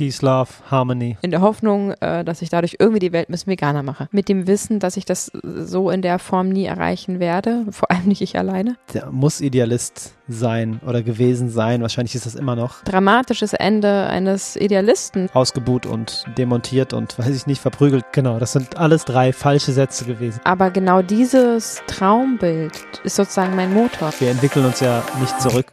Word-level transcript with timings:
Peace, 0.00 0.22
Love, 0.22 0.48
Harmony. 0.70 1.18
In 1.20 1.30
der 1.30 1.42
Hoffnung, 1.42 1.92
äh, 2.00 2.24
dass 2.24 2.40
ich 2.40 2.48
dadurch 2.48 2.76
irgendwie 2.78 3.00
die 3.00 3.12
Welt 3.12 3.28
ein 3.28 3.32
bisschen 3.32 3.50
veganer 3.50 3.82
mache. 3.82 4.08
Mit 4.12 4.30
dem 4.30 4.46
Wissen, 4.46 4.78
dass 4.78 4.96
ich 4.96 5.04
das 5.04 5.30
so 5.44 5.90
in 5.90 6.00
der 6.00 6.18
Form 6.18 6.48
nie 6.48 6.64
erreichen 6.64 7.20
werde. 7.20 7.66
Vor 7.70 7.90
allem 7.90 8.06
nicht 8.06 8.22
ich 8.22 8.38
alleine. 8.38 8.78
Der 8.94 9.10
muss 9.10 9.42
Idealist 9.42 10.14
sein 10.26 10.80
oder 10.86 11.02
gewesen 11.02 11.50
sein. 11.50 11.82
Wahrscheinlich 11.82 12.14
ist 12.14 12.24
das 12.24 12.34
immer 12.34 12.56
noch. 12.56 12.82
Dramatisches 12.84 13.52
Ende 13.52 14.06
eines 14.06 14.56
Idealisten. 14.56 15.28
Ausgebuht 15.34 15.84
und 15.84 16.24
demontiert 16.38 16.94
und, 16.94 17.18
weiß 17.18 17.36
ich 17.36 17.46
nicht, 17.46 17.60
verprügelt. 17.60 18.06
Genau, 18.12 18.38
das 18.38 18.52
sind 18.52 18.78
alles 18.78 19.04
drei 19.04 19.34
falsche 19.34 19.72
Sätze 19.72 20.06
gewesen. 20.06 20.40
Aber 20.44 20.70
genau 20.70 21.02
dieses 21.02 21.82
Traumbild 21.86 22.72
ist 23.04 23.16
sozusagen 23.16 23.54
mein 23.54 23.74
Motor. 23.74 24.14
Wir 24.18 24.30
entwickeln 24.30 24.64
uns 24.64 24.80
ja 24.80 25.02
nicht 25.20 25.38
zurück. 25.42 25.66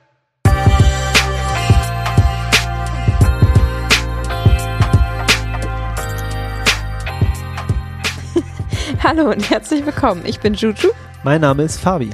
Hallo 9.09 9.31
und 9.31 9.49
herzlich 9.49 9.85
willkommen. 9.85 10.23
Ich 10.25 10.41
bin 10.41 10.53
Juju. 10.53 10.89
Mein 11.23 11.39
Name 11.39 11.63
ist 11.63 11.79
Fabi. 11.79 12.09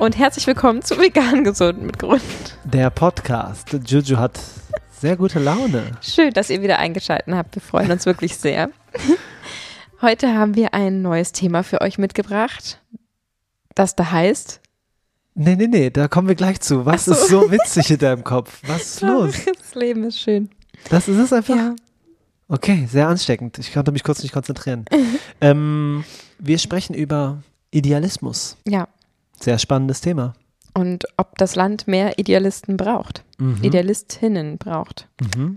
Und 0.00 0.18
herzlich 0.18 0.44
willkommen 0.44 0.82
zu 0.82 0.98
Vegan 0.98 1.44
Gesund 1.44 1.80
mit 1.80 2.00
Grund. 2.00 2.20
Der 2.64 2.90
Podcast. 2.90 3.72
Juju 3.86 4.16
hat 4.16 4.40
sehr 4.90 5.16
gute 5.16 5.38
Laune. 5.38 5.92
Schön, 6.00 6.32
dass 6.32 6.50
ihr 6.50 6.60
wieder 6.60 6.80
eingeschaltet 6.80 7.32
habt. 7.32 7.54
Wir 7.54 7.62
freuen 7.62 7.92
uns 7.92 8.06
wirklich 8.06 8.36
sehr. 8.36 8.70
Heute 10.00 10.34
haben 10.34 10.56
wir 10.56 10.74
ein 10.74 11.00
neues 11.00 11.30
Thema 11.30 11.62
für 11.62 11.80
euch 11.80 11.96
mitgebracht, 11.96 12.82
das 13.76 13.94
da 13.94 14.10
heißt. 14.10 14.60
Nee, 15.36 15.54
nee, 15.54 15.68
nee, 15.68 15.90
da 15.90 16.08
kommen 16.08 16.26
wir 16.26 16.34
gleich 16.34 16.58
zu. 16.58 16.84
Was 16.84 17.04
so. 17.04 17.12
ist 17.12 17.28
so 17.28 17.52
witzig 17.52 17.88
in 17.88 17.98
deinem 17.98 18.24
Kopf? 18.24 18.62
Was 18.66 18.94
ist 18.94 19.00
los? 19.02 19.36
Das 19.44 19.76
Leben 19.76 20.02
ist 20.02 20.18
schön. 20.18 20.50
Das 20.90 21.06
ist 21.06 21.18
es 21.18 21.32
einfach. 21.32 21.54
Ja. 21.54 21.76
Okay, 22.48 22.88
sehr 22.90 23.06
ansteckend. 23.06 23.58
Ich 23.60 23.72
konnte 23.72 23.92
mich 23.92 24.02
kurz 24.02 24.24
nicht 24.24 24.32
konzentrieren. 24.32 24.86
ähm, 25.40 26.04
wir 26.42 26.58
sprechen 26.58 26.94
über 26.94 27.42
Idealismus. 27.70 28.56
Ja. 28.66 28.88
Sehr 29.40 29.58
spannendes 29.58 30.00
Thema. 30.00 30.34
Und 30.74 31.04
ob 31.16 31.38
das 31.38 31.54
Land 31.54 31.86
mehr 31.86 32.18
Idealisten 32.18 32.76
braucht. 32.76 33.24
Mhm. 33.38 33.62
Idealistinnen 33.62 34.58
braucht. 34.58 35.08
Mhm. 35.20 35.56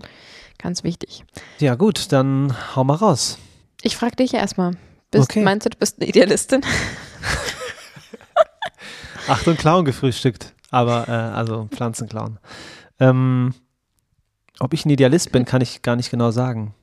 Ganz 0.58 0.84
wichtig. 0.84 1.24
Ja, 1.58 1.74
gut, 1.74 2.12
dann 2.12 2.54
hau 2.74 2.84
mal 2.84 2.94
raus. 2.94 3.38
Ich 3.82 3.96
frage 3.96 4.16
dich 4.16 4.34
erstmal. 4.34 4.76
Okay. 5.14 5.42
Meinst 5.42 5.66
du, 5.66 5.70
du 5.70 5.78
bist 5.78 6.00
eine 6.00 6.08
Idealistin? 6.08 6.62
Achtung, 9.28 9.56
Clown 9.56 9.84
gefrühstückt. 9.84 10.54
Aber, 10.70 11.08
äh, 11.08 11.10
also 11.10 11.68
Pflanzenclown. 11.72 12.38
Ähm, 13.00 13.54
ob 14.60 14.72
ich 14.72 14.84
ein 14.84 14.90
Idealist 14.90 15.32
bin, 15.32 15.44
kann 15.44 15.62
ich 15.62 15.82
gar 15.82 15.96
nicht 15.96 16.10
genau 16.10 16.30
sagen. 16.30 16.74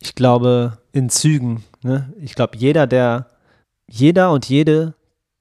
Ich 0.00 0.14
glaube 0.14 0.78
in 0.92 1.08
Zügen. 1.08 1.64
Ne? 1.82 2.12
Ich 2.20 2.34
glaube, 2.34 2.56
jeder, 2.56 2.86
der, 2.86 3.26
jeder 3.88 4.32
und 4.32 4.48
jede, 4.48 4.94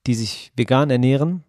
die 0.07 0.15
sich 0.15 0.51
vegan 0.55 0.89
ernähren 0.89 1.43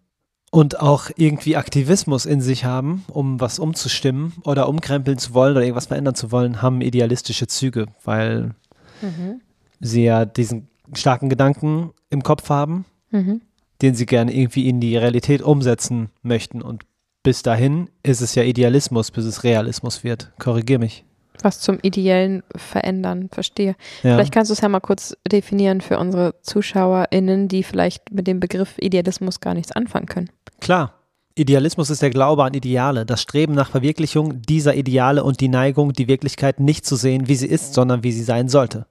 und 0.51 0.79
auch 0.79 1.09
irgendwie 1.15 1.55
Aktivismus 1.55 2.25
in 2.25 2.41
sich 2.41 2.65
haben, 2.65 3.05
um 3.07 3.39
was 3.39 3.59
umzustimmen 3.59 4.33
oder 4.43 4.67
umkrempeln 4.67 5.17
zu 5.17 5.33
wollen 5.33 5.55
oder 5.55 5.63
irgendwas 5.63 5.87
verändern 5.87 6.15
zu 6.15 6.31
wollen, 6.31 6.61
haben 6.61 6.81
idealistische 6.81 7.47
Züge, 7.47 7.87
weil 8.03 8.55
mhm. 9.01 9.41
sie 9.79 10.03
ja 10.03 10.25
diesen 10.25 10.67
starken 10.93 11.29
Gedanken 11.29 11.91
im 12.09 12.23
Kopf 12.23 12.49
haben, 12.49 12.85
mhm. 13.11 13.41
den 13.81 13.95
sie 13.95 14.05
gerne 14.05 14.35
irgendwie 14.35 14.67
in 14.67 14.79
die 14.81 14.97
Realität 14.97 15.41
umsetzen 15.41 16.09
möchten. 16.21 16.61
Und 16.61 16.83
bis 17.23 17.43
dahin 17.43 17.89
ist 18.03 18.21
es 18.21 18.35
ja 18.35 18.43
Idealismus, 18.43 19.11
bis 19.11 19.25
es 19.25 19.43
Realismus 19.43 20.03
wird. 20.03 20.31
Korrigier 20.39 20.79
mich 20.79 21.05
was 21.43 21.59
zum 21.59 21.79
Ideellen 21.81 22.43
verändern, 22.55 23.29
verstehe. 23.31 23.75
Ja. 24.03 24.15
Vielleicht 24.15 24.33
kannst 24.33 24.49
du 24.49 24.53
es 24.53 24.61
ja 24.61 24.69
mal 24.69 24.79
kurz 24.79 25.15
definieren 25.29 25.81
für 25.81 25.97
unsere 25.97 26.35
ZuschauerInnen, 26.41 27.47
die 27.47 27.63
vielleicht 27.63 28.11
mit 28.11 28.27
dem 28.27 28.39
Begriff 28.39 28.75
Idealismus 28.77 29.39
gar 29.39 29.53
nichts 29.53 29.71
anfangen 29.71 30.05
können. 30.05 30.29
Klar. 30.59 30.93
Idealismus 31.35 31.89
ist 31.89 32.01
der 32.01 32.09
Glaube 32.09 32.43
an 32.43 32.53
Ideale, 32.53 33.05
das 33.05 33.21
Streben 33.21 33.53
nach 33.53 33.69
Verwirklichung 33.69 34.41
dieser 34.41 34.75
Ideale 34.75 35.23
und 35.23 35.39
die 35.39 35.47
Neigung, 35.47 35.93
die 35.93 36.09
Wirklichkeit 36.09 36.59
nicht 36.59 36.85
zu 36.85 36.97
sehen, 36.97 37.29
wie 37.29 37.35
sie 37.35 37.47
ist, 37.47 37.73
sondern 37.73 38.03
wie 38.03 38.11
sie 38.11 38.23
sein 38.23 38.49
sollte. 38.49 38.87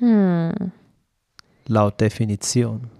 Hm. 0.00 0.72
Laut 1.66 2.00
Definition. 2.00 2.90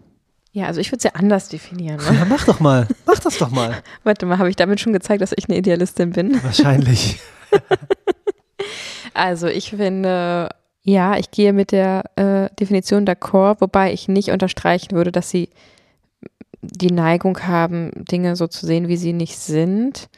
Ja, 0.53 0.67
also 0.67 0.81
ich 0.81 0.89
würde 0.91 0.99
es 0.99 1.05
ja 1.05 1.13
anders 1.15 1.49
definieren. 1.49 1.97
Ne? 1.97 2.19
Ja, 2.19 2.25
mach 2.25 2.45
doch 2.45 2.61
mal. 2.61 2.87
Mach 3.07 3.19
das 3.19 3.39
doch 3.39 3.51
mal. 3.51 3.83
Warte 4.05 4.27
mal, 4.27 4.39
habe 4.39 4.51
ich 4.51 4.57
damit 4.57 4.81
schon 4.81 4.93
gezeigt, 4.93 5.23
dass 5.23 5.33
ich 5.37 5.49
eine 5.49 5.59
Idealistin 5.59 6.11
bin? 6.11 6.43
Wahrscheinlich. 6.43 7.19
also 9.15 9.47
ich 9.47 9.71
finde, 9.71 10.49
ja, 10.83 11.17
ich 11.17 11.31
gehe 11.31 11.53
mit 11.53 11.73
der 11.73 12.05
äh, 12.17 12.55
Definition 12.59 13.07
d'accord, 13.07 13.61
wobei 13.61 13.93
ich 13.93 14.09
nicht 14.09 14.31
unterstreichen 14.31 14.93
würde, 14.93 15.13
dass 15.13 15.31
sie 15.31 15.51
die 16.63 16.91
Neigung 16.93 17.39
haben, 17.47 17.91
Dinge 18.11 18.37
so 18.37 18.47
zu 18.47 18.67
sehen, 18.67 18.89
wie 18.89 18.97
sie 18.97 19.13
nicht 19.13 19.39
sind. 19.39 20.09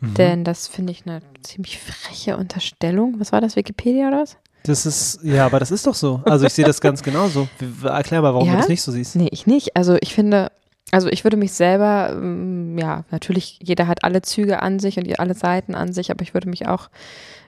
Mhm. 0.00 0.14
Denn 0.14 0.44
das 0.44 0.68
finde 0.68 0.92
ich 0.92 1.06
eine 1.06 1.22
ziemlich 1.42 1.78
freche 1.78 2.36
Unterstellung. 2.36 3.16
Was 3.18 3.32
war 3.32 3.40
das, 3.40 3.56
Wikipedia 3.56 4.08
oder 4.08 4.22
was? 4.22 4.36
Das 4.64 4.86
ist, 4.86 5.20
ja, 5.22 5.46
aber 5.46 5.60
das 5.60 5.70
ist 5.70 5.86
doch 5.86 5.94
so. 5.94 6.20
Also 6.24 6.46
ich 6.46 6.52
sehe 6.52 6.64
das 6.64 6.80
ganz 6.80 7.02
genauso. 7.02 7.48
Erklär 7.82 8.22
mal, 8.22 8.34
warum 8.34 8.46
ja? 8.46 8.54
du 8.54 8.58
das 8.58 8.68
nicht 8.68 8.82
so 8.82 8.92
siehst. 8.92 9.16
Nee, 9.16 9.28
ich 9.30 9.46
nicht. 9.46 9.76
Also 9.76 9.96
ich 10.00 10.14
finde, 10.14 10.50
also 10.90 11.08
ich 11.08 11.24
würde 11.24 11.36
mich 11.36 11.52
selber, 11.52 12.10
ähm, 12.12 12.78
ja, 12.78 13.04
natürlich, 13.10 13.58
jeder 13.62 13.86
hat 13.86 14.04
alle 14.04 14.22
Züge 14.22 14.62
an 14.62 14.78
sich 14.78 14.96
und 14.96 15.18
alle 15.18 15.34
Seiten 15.34 15.74
an 15.74 15.92
sich, 15.92 16.10
aber 16.10 16.22
ich 16.22 16.34
würde 16.34 16.48
mich 16.48 16.66
auch 16.66 16.88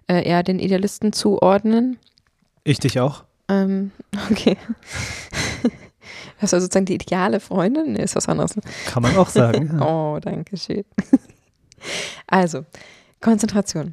äh, 0.09 0.27
eher 0.27 0.43
den 0.43 0.59
Idealisten 0.59 1.13
zuordnen. 1.13 1.99
Ich 2.65 2.81
dich 2.81 3.01
auch. 3.01 3.25
Ähm, 3.49 3.93
okay. 4.31 4.57
Hast 6.39 6.53
du 6.53 6.61
sozusagen 6.61 6.87
die 6.87 6.95
ideale 6.95 7.41
Freundin? 7.41 7.93
Nee, 7.93 8.03
ist 8.03 8.17
was 8.17 8.29
anderes. 8.29 8.55
Kann 8.87 9.03
man 9.03 9.17
auch 9.17 9.29
sagen. 9.29 9.71
Ja. 9.81 9.87
oh, 9.87 10.19
danke 10.21 10.57
schön. 10.57 10.85
Also, 12.27 12.65
Konzentration. 13.21 13.93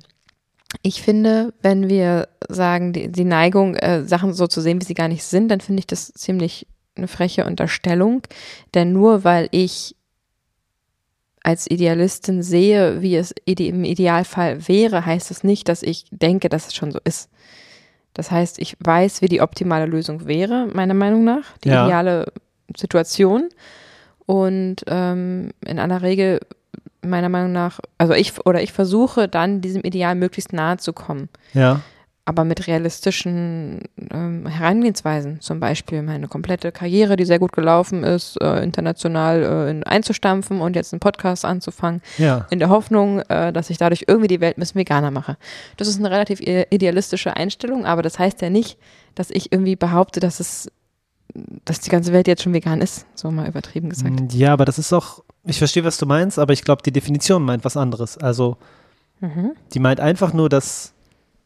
Ich 0.82 1.02
finde, 1.02 1.54
wenn 1.62 1.90
wir 1.90 2.28
sagen, 2.50 2.94
die, 2.94 3.10
die 3.10 3.24
Neigung, 3.24 3.76
äh, 3.76 4.04
Sachen 4.04 4.34
so 4.34 4.48
zu 4.48 4.62
sehen, 4.62 4.82
wie 4.82 4.86
sie 4.86 4.94
gar 4.94 5.08
nicht 5.08 5.24
sind, 5.24 5.50
dann 5.50 5.62
finde 5.62 5.80
ich 5.80 5.88
das 5.88 6.14
ziemlich 6.14 6.68
eine 6.98 7.08
freche 7.08 7.46
Unterstellung, 7.46 8.22
denn 8.74 8.94
nur 8.94 9.24
weil 9.24 9.48
ich 9.52 9.96
als 11.44 11.70
Idealistin 11.70 12.44
sehe, 12.44 13.02
wie 13.02 13.16
es 13.16 13.34
im 13.46 13.86
Idealfall 13.86 14.68
wäre, 14.68 15.06
heißt 15.06 15.32
das 15.32 15.44
nicht, 15.44 15.70
dass 15.70 15.82
ich 15.82 16.06
denke, 16.12 16.50
dass 16.50 16.68
es 16.68 16.76
schon 16.76 16.92
so 16.92 17.00
ist. 17.06 17.30
Das 18.14 18.32
heißt, 18.32 18.60
ich 18.60 18.76
weiß, 18.80 19.22
wie 19.22 19.28
die 19.28 19.42
optimale 19.42 19.86
Lösung 19.86 20.28
wäre, 20.28 20.68
meiner 20.74 20.94
Meinung 20.94 21.24
nach, 21.24 21.58
die 21.64 21.70
ja. 21.70 21.86
ideale 21.86 22.34
Situation. 22.76 23.48
Und 24.26 24.84
ähm, 24.88 25.52
in 25.66 25.80
einer 25.80 26.02
Regel, 26.02 26.42
meiner 27.02 27.30
Meinung 27.30 27.54
nach, 27.54 27.80
also 27.98 28.14
ich 28.14 28.46
oder 28.46 28.62
ich 28.62 28.74
versuche 28.74 29.30
dann 29.30 29.62
diesem 29.62 29.84
Ideal 29.84 30.16
möglichst 30.16 30.52
nahe 30.52 30.78
zu 30.78 30.92
kommen. 30.92 31.30
Ja 31.54 31.82
aber 32.28 32.44
mit 32.44 32.68
realistischen 32.68 33.84
ähm, 34.12 34.46
Herangehensweisen. 34.46 35.40
Zum 35.40 35.62
Beispiel 35.62 36.02
meine 36.02 36.28
komplette 36.28 36.74
Karriere, 36.74 37.16
die 37.16 37.24
sehr 37.24 37.40
gut 37.40 37.54
gelaufen 37.54 38.04
ist, 38.04 38.36
äh, 38.42 38.62
international 38.62 39.44
äh, 39.44 39.72
in, 39.72 39.84
einzustampfen 39.84 40.60
und 40.60 40.76
jetzt 40.76 40.92
einen 40.92 41.00
Podcast 41.00 41.46
anzufangen. 41.46 42.02
Ja. 42.18 42.46
In 42.50 42.60
der 42.60 42.68
Hoffnung, 42.68 43.22
äh, 43.22 43.54
dass 43.54 43.70
ich 43.70 43.78
dadurch 43.78 44.06
irgendwie 44.08 44.28
die 44.28 44.42
Welt 44.42 44.58
ein 44.58 44.60
bisschen 44.60 44.80
veganer 44.80 45.10
mache. 45.10 45.38
Das 45.78 45.88
ist 45.88 46.00
eine 46.00 46.12
relativ 46.12 46.42
idealistische 46.42 47.38
Einstellung, 47.38 47.86
aber 47.86 48.02
das 48.02 48.20
heißt 48.20 48.42
ja 48.42 48.50
nicht, 48.50 48.78
dass 49.16 49.30
ich 49.30 49.54
irgendwie 49.54 49.78
behaupte, 49.78 50.20
dass 50.20 50.42
es 50.42 50.70
dass 51.64 51.80
die 51.80 51.90
ganze 51.90 52.12
Welt 52.12 52.28
jetzt 52.28 52.44
schon 52.44 52.54
vegan 52.54 52.82
ist, 52.82 53.06
so 53.14 53.32
mal 53.32 53.48
übertrieben 53.48 53.90
gesagt. 53.90 54.34
Ja, 54.34 54.52
aber 54.54 54.66
das 54.66 54.80
ist 54.80 54.92
auch, 54.92 55.24
ich 55.46 55.60
verstehe, 55.60 55.84
was 55.84 55.98
du 55.98 56.06
meinst, 56.06 56.40
aber 56.40 56.52
ich 56.52 56.64
glaube, 56.64 56.82
die 56.84 56.92
Definition 56.92 57.44
meint 57.44 57.64
was 57.64 57.78
anderes. 57.78 58.18
Also, 58.18 58.58
mhm. 59.20 59.52
die 59.74 59.80
meint 59.80 60.00
einfach 60.00 60.34
nur, 60.34 60.50
dass 60.50 60.94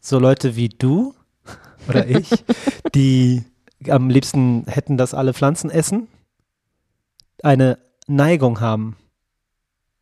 so 0.02 0.20
Leute 0.20 0.56
wie 0.56 0.70
du 0.70 1.14
oder 1.88 2.08
ich, 2.08 2.30
die 2.96 3.44
am 3.88 4.10
liebsten 4.10 4.66
hätten, 4.68 4.98
dass 4.98 5.14
alle 5.14 5.34
Pflanzen 5.34 5.70
essen, 5.70 6.08
eine 7.44 7.80
Neigung 8.08 8.60
haben, 8.60 8.98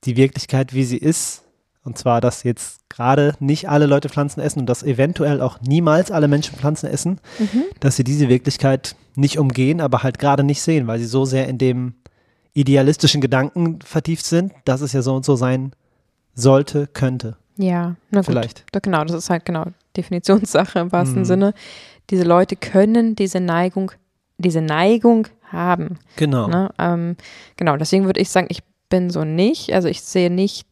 die 0.06 0.18
Wirklichkeit, 0.18 0.74
wie 0.74 0.84
sie 0.84 0.98
ist, 0.98 1.44
und 1.84 1.98
zwar, 1.98 2.22
dass 2.22 2.44
jetzt 2.44 2.90
gerade 2.90 3.36
nicht 3.40 3.70
alle 3.70 3.86
Leute 3.86 4.10
Pflanzen 4.10 4.42
essen 4.42 4.60
und 4.60 4.66
dass 4.66 4.84
eventuell 4.84 5.42
auch 5.42 5.62
niemals 5.62 6.12
alle 6.12 6.28
Menschen 6.28 6.58
Pflanzen 6.58 6.88
essen, 6.88 7.20
mhm. 7.40 7.64
dass 7.80 7.96
sie 7.96 8.04
diese 8.04 8.30
Wirklichkeit 8.30 8.96
nicht 9.16 9.40
umgehen, 9.40 9.80
aber 9.82 10.04
halt 10.04 10.20
gerade 10.20 10.44
nicht 10.44 10.62
sehen, 10.62 10.88
weil 10.88 11.00
sie 11.00 11.06
so 11.06 11.26
sehr 11.26 11.48
in 11.48 11.58
dem 11.58 11.94
idealistischen 12.54 13.22
Gedanken 13.22 13.80
vertieft 13.82 14.26
sind, 14.26 14.54
dass 14.66 14.82
es 14.82 14.92
ja 14.94 15.02
so 15.02 15.16
und 15.16 15.26
so 15.26 15.36
sein 15.36 15.72
sollte, 16.36 16.88
könnte. 16.88 17.38
Ja, 17.56 17.96
na 18.12 18.20
gut. 18.20 18.26
Vielleicht. 18.26 18.66
Genau, 18.84 19.04
das 19.04 19.16
ist 19.16 19.30
halt 19.30 19.46
genau 19.46 19.68
Definitionssache 19.98 20.80
im 20.80 20.92
wahrsten 20.92 21.20
mhm. 21.20 21.26
Sinne. 21.26 21.54
Diese 22.10 22.24
Leute 22.24 22.56
können 22.56 23.16
diese 23.16 23.40
Neigung, 23.40 23.92
diese 24.38 24.62
Neigung 24.62 25.28
haben. 25.52 26.00
Genau. 26.16 26.48
Ne? 26.48 26.70
Ähm, 26.78 27.16
genau, 27.58 27.78
deswegen 27.78 28.06
würde 28.06 28.20
ich 28.20 28.30
sagen, 28.30 28.48
ich 28.50 28.62
bin 28.90 29.10
so 29.10 29.24
nicht. 29.24 29.74
Also 29.74 29.88
ich 29.88 30.02
sehe 30.02 30.30
nicht 30.30 30.66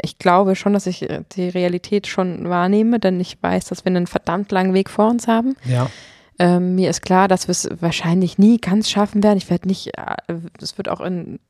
ich 0.00 0.18
glaube 0.18 0.56
schon, 0.56 0.72
dass 0.72 0.86
ich 0.86 1.08
äh, 1.08 1.22
die 1.32 1.48
Realität 1.48 2.06
schon 2.06 2.48
wahrnehme, 2.48 2.98
denn 2.98 3.20
ich 3.20 3.42
weiß, 3.42 3.66
dass 3.66 3.84
wir 3.84 3.90
einen 3.90 4.06
verdammt 4.06 4.50
langen 4.52 4.74
Weg 4.74 4.88
vor 4.88 5.08
uns 5.08 5.28
haben. 5.28 5.56
Ja. 5.64 5.90
Ähm, 6.38 6.74
mir 6.74 6.90
ist 6.90 7.02
klar, 7.02 7.28
dass 7.28 7.48
wir 7.48 7.52
es 7.52 7.68
wahrscheinlich 7.80 8.38
nie 8.38 8.58
ganz 8.58 8.90
schaffen 8.90 9.22
werden. 9.22 9.36
Ich 9.36 9.50
werde 9.50 9.68
nicht, 9.68 9.96
äh, 9.98 10.34
es 10.60 10.78
wird 10.78 10.88
auch 10.88 11.00
in 11.00 11.40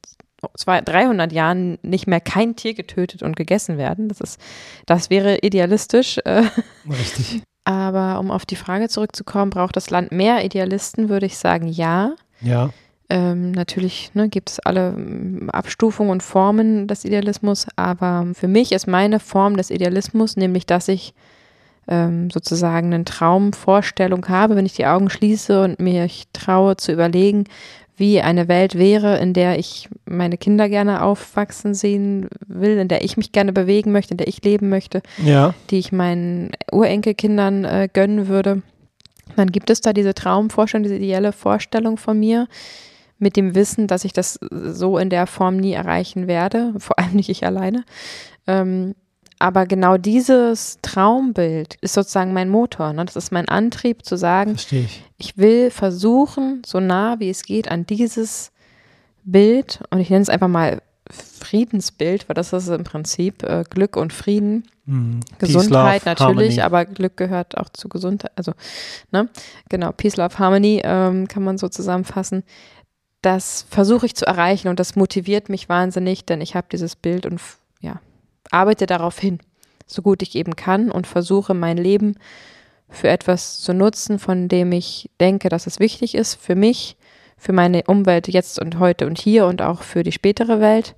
zwei, 0.56 0.80
300 0.80 1.32
Jahren 1.32 1.78
nicht 1.82 2.06
mehr 2.06 2.20
kein 2.20 2.56
Tier 2.56 2.74
getötet 2.74 3.22
und 3.22 3.36
gegessen 3.36 3.78
werden. 3.78 4.08
Das 4.08 4.20
ist, 4.20 4.40
das 4.86 5.10
wäre 5.10 5.38
idealistisch. 5.38 6.18
Äh, 6.24 6.44
Richtig. 6.88 7.42
aber 7.64 8.18
um 8.18 8.30
auf 8.30 8.46
die 8.46 8.56
Frage 8.56 8.88
zurückzukommen, 8.88 9.50
braucht 9.50 9.76
das 9.76 9.90
Land 9.90 10.12
mehr 10.12 10.44
Idealisten, 10.44 11.08
würde 11.08 11.26
ich 11.26 11.38
sagen, 11.38 11.68
ja. 11.68 12.14
Ja. 12.40 12.70
Ähm, 13.08 13.52
natürlich 13.52 14.10
ne, 14.14 14.28
gibt 14.28 14.50
es 14.50 14.60
alle 14.60 14.88
ähm, 14.88 15.50
Abstufungen 15.50 16.10
und 16.10 16.22
Formen 16.22 16.88
des 16.88 17.04
Idealismus, 17.04 17.66
aber 17.76 18.28
für 18.32 18.48
mich 18.48 18.72
ist 18.72 18.86
meine 18.86 19.20
Form 19.20 19.56
des 19.56 19.70
Idealismus, 19.70 20.36
nämlich 20.36 20.64
dass 20.64 20.88
ich 20.88 21.12
ähm, 21.88 22.30
sozusagen 22.30 22.94
eine 22.94 23.04
Traumvorstellung 23.04 24.26
habe, 24.28 24.56
wenn 24.56 24.66
ich 24.66 24.74
die 24.74 24.86
Augen 24.86 25.10
schließe 25.10 25.62
und 25.62 25.80
mir 25.80 26.08
traue 26.32 26.76
zu 26.76 26.92
überlegen, 26.92 27.44
wie 28.02 28.20
eine 28.20 28.48
Welt 28.48 28.76
wäre, 28.76 29.18
in 29.18 29.32
der 29.32 29.60
ich 29.60 29.88
meine 30.06 30.36
Kinder 30.36 30.68
gerne 30.68 31.04
aufwachsen 31.04 31.72
sehen 31.72 32.28
will, 32.48 32.76
in 32.76 32.88
der 32.88 33.04
ich 33.04 33.16
mich 33.16 33.30
gerne 33.30 33.52
bewegen 33.52 33.92
möchte, 33.92 34.14
in 34.14 34.18
der 34.18 34.26
ich 34.26 34.42
leben 34.42 34.68
möchte, 34.68 35.02
Ja. 35.24 35.54
die 35.70 35.78
ich 35.78 35.92
meinen 35.92 36.50
Urenkelkindern 36.72 37.64
äh, 37.64 37.88
gönnen 37.92 38.26
würde. 38.26 38.62
Dann 39.36 39.52
gibt 39.52 39.70
es 39.70 39.80
da 39.82 39.92
diese 39.92 40.14
Traumvorstellung, 40.14 40.82
diese 40.82 40.96
ideelle 40.96 41.30
Vorstellung 41.32 41.96
von 41.96 42.18
mir, 42.18 42.48
mit 43.20 43.36
dem 43.36 43.54
Wissen, 43.54 43.86
dass 43.86 44.04
ich 44.04 44.12
das 44.12 44.40
so 44.50 44.98
in 44.98 45.08
der 45.08 45.28
Form 45.28 45.56
nie 45.58 45.72
erreichen 45.72 46.26
werde, 46.26 46.74
vor 46.78 46.98
allem 46.98 47.14
nicht 47.14 47.28
ich 47.28 47.46
alleine. 47.46 47.84
Ähm, 48.48 48.96
aber 49.42 49.66
genau 49.66 49.96
dieses 49.96 50.78
Traumbild 50.82 51.74
ist 51.80 51.94
sozusagen 51.94 52.32
mein 52.32 52.48
Motor. 52.48 52.92
Ne? 52.92 53.04
Das 53.04 53.16
ist 53.16 53.32
mein 53.32 53.48
Antrieb 53.48 54.06
zu 54.06 54.16
sagen, 54.16 54.54
ich. 54.70 55.02
ich 55.18 55.36
will 55.36 55.72
versuchen, 55.72 56.62
so 56.64 56.78
nah 56.78 57.18
wie 57.18 57.28
es 57.28 57.42
geht, 57.42 57.68
an 57.68 57.84
dieses 57.84 58.52
Bild, 59.24 59.80
und 59.90 59.98
ich 59.98 60.10
nenne 60.10 60.22
es 60.22 60.28
einfach 60.28 60.46
mal 60.46 60.80
Friedensbild, 61.10 62.28
weil 62.28 62.34
das 62.34 62.52
ist 62.52 62.68
im 62.68 62.84
Prinzip 62.84 63.42
äh, 63.42 63.64
Glück 63.68 63.96
und 63.96 64.12
Frieden. 64.12 64.68
Mhm. 64.84 65.18
Gesundheit 65.40 66.04
Peace, 66.04 66.18
Love, 66.20 66.28
natürlich, 66.28 66.58
Harmony. 66.58 66.60
aber 66.60 66.84
Glück 66.84 67.16
gehört 67.16 67.58
auch 67.58 67.68
zu 67.68 67.88
Gesundheit. 67.88 68.30
Also, 68.36 68.52
ne, 69.10 69.28
genau, 69.68 69.90
Peace, 69.90 70.16
Love, 70.18 70.38
Harmony 70.38 70.82
ähm, 70.84 71.26
kann 71.26 71.42
man 71.42 71.58
so 71.58 71.68
zusammenfassen. 71.68 72.44
Das 73.22 73.66
versuche 73.68 74.06
ich 74.06 74.14
zu 74.14 74.24
erreichen 74.24 74.68
und 74.68 74.78
das 74.78 74.94
motiviert 74.94 75.48
mich 75.48 75.68
wahnsinnig, 75.68 76.24
denn 76.26 76.40
ich 76.40 76.54
habe 76.54 76.68
dieses 76.70 76.94
Bild 76.94 77.26
und 77.26 77.40
ja, 77.80 78.00
arbeite 78.50 78.86
darauf 78.86 79.18
hin, 79.18 79.38
so 79.86 80.02
gut 80.02 80.22
ich 80.22 80.34
eben 80.34 80.56
kann 80.56 80.90
und 80.90 81.06
versuche 81.06 81.54
mein 81.54 81.76
Leben 81.76 82.16
für 82.88 83.08
etwas 83.08 83.60
zu 83.60 83.72
nutzen, 83.72 84.18
von 84.18 84.48
dem 84.48 84.72
ich 84.72 85.10
denke, 85.20 85.48
dass 85.48 85.66
es 85.66 85.80
wichtig 85.80 86.14
ist 86.14 86.34
für 86.34 86.54
mich, 86.54 86.96
für 87.38 87.52
meine 87.52 87.84
Umwelt 87.84 88.28
jetzt 88.28 88.60
und 88.60 88.78
heute 88.78 89.06
und 89.06 89.18
hier 89.18 89.46
und 89.46 89.62
auch 89.62 89.82
für 89.82 90.02
die 90.02 90.12
spätere 90.12 90.60
Welt. 90.60 90.94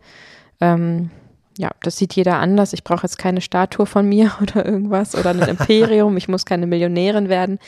Ähm, 0.61 1.11
ja, 1.57 1.71
das 1.83 1.97
sieht 1.97 2.15
jeder 2.15 2.39
anders. 2.39 2.73
Ich 2.73 2.85
brauche 2.85 3.05
jetzt 3.05 3.19
keine 3.19 3.41
Statue 3.41 3.87
von 3.87 4.09
mir 4.09 4.33
oder 4.43 4.65
irgendwas 4.67 5.15
oder 5.15 5.31
ein 5.31 5.41
Imperium. 5.41 6.17
Ich 6.17 6.29
muss 6.29 6.45
keine 6.45 6.67
Millionärin 6.67 7.29
werden. 7.29 7.59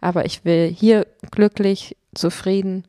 Aber 0.00 0.24
ich 0.24 0.44
will 0.44 0.68
hier 0.68 1.06
glücklich, 1.30 1.96
zufrieden 2.14 2.84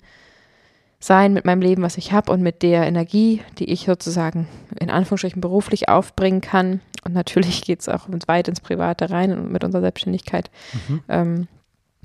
sein 1.03 1.33
mit 1.33 1.45
meinem 1.45 1.61
Leben, 1.61 1.83
was 1.83 1.97
ich 1.97 2.13
habe 2.13 2.31
und 2.31 2.41
mit 2.41 2.63
der 2.63 2.83
Energie, 2.83 3.41
die 3.59 3.65
ich 3.65 3.85
sozusagen 3.85 4.47
in 4.79 4.89
Anführungsstrichen 4.89 5.41
beruflich 5.41 5.89
aufbringen 5.89 6.41
kann. 6.41 6.79
Und 7.03 7.13
natürlich 7.13 7.61
geht 7.65 7.81
es 7.81 7.89
auch 7.89 8.07
weit 8.27 8.47
ins 8.47 8.61
Private 8.61 9.09
rein 9.09 9.37
und 9.37 9.51
mit 9.51 9.63
unserer 9.63 9.81
Selbstständigkeit. 9.81 10.49
Mhm. 10.87 11.03
Ähm, 11.09 11.47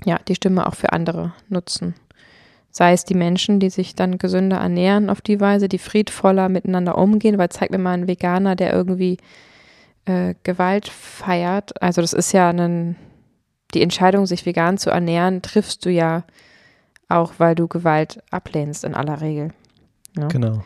ja, 0.05 0.19
die 0.27 0.35
Stimme 0.35 0.67
auch 0.67 0.75
für 0.75 0.91
andere 0.91 1.33
nutzen. 1.47 1.95
Sei 2.71 2.93
es 2.93 3.03
die 3.03 3.15
Menschen, 3.15 3.59
die 3.59 3.69
sich 3.69 3.95
dann 3.95 4.17
gesünder 4.17 4.57
ernähren 4.57 5.09
auf 5.09 5.21
die 5.21 5.39
Weise, 5.39 5.69
die 5.69 5.79
friedvoller 5.79 6.49
miteinander 6.49 6.97
umgehen, 6.97 7.37
weil 7.37 7.49
zeig 7.49 7.71
mir 7.71 7.79
mal 7.79 7.93
einen 7.93 8.07
Veganer, 8.07 8.55
der 8.55 8.73
irgendwie 8.73 9.17
äh, 10.05 10.35
Gewalt 10.43 10.87
feiert. 10.87 11.81
Also 11.81 12.01
das 12.01 12.13
ist 12.13 12.31
ja 12.31 12.49
ein, 12.49 12.95
die 13.73 13.81
Entscheidung, 13.81 14.25
sich 14.25 14.45
vegan 14.45 14.77
zu 14.77 14.89
ernähren, 14.89 15.41
triffst 15.41 15.85
du 15.85 15.89
ja 15.89 16.23
auch, 17.09 17.33
weil 17.37 17.55
du 17.55 17.67
Gewalt 17.67 18.21
ablehnst 18.31 18.83
in 18.83 18.93
aller 18.93 19.21
Regel. 19.21 19.51
Ja. 20.17 20.27
Genau. 20.27 20.63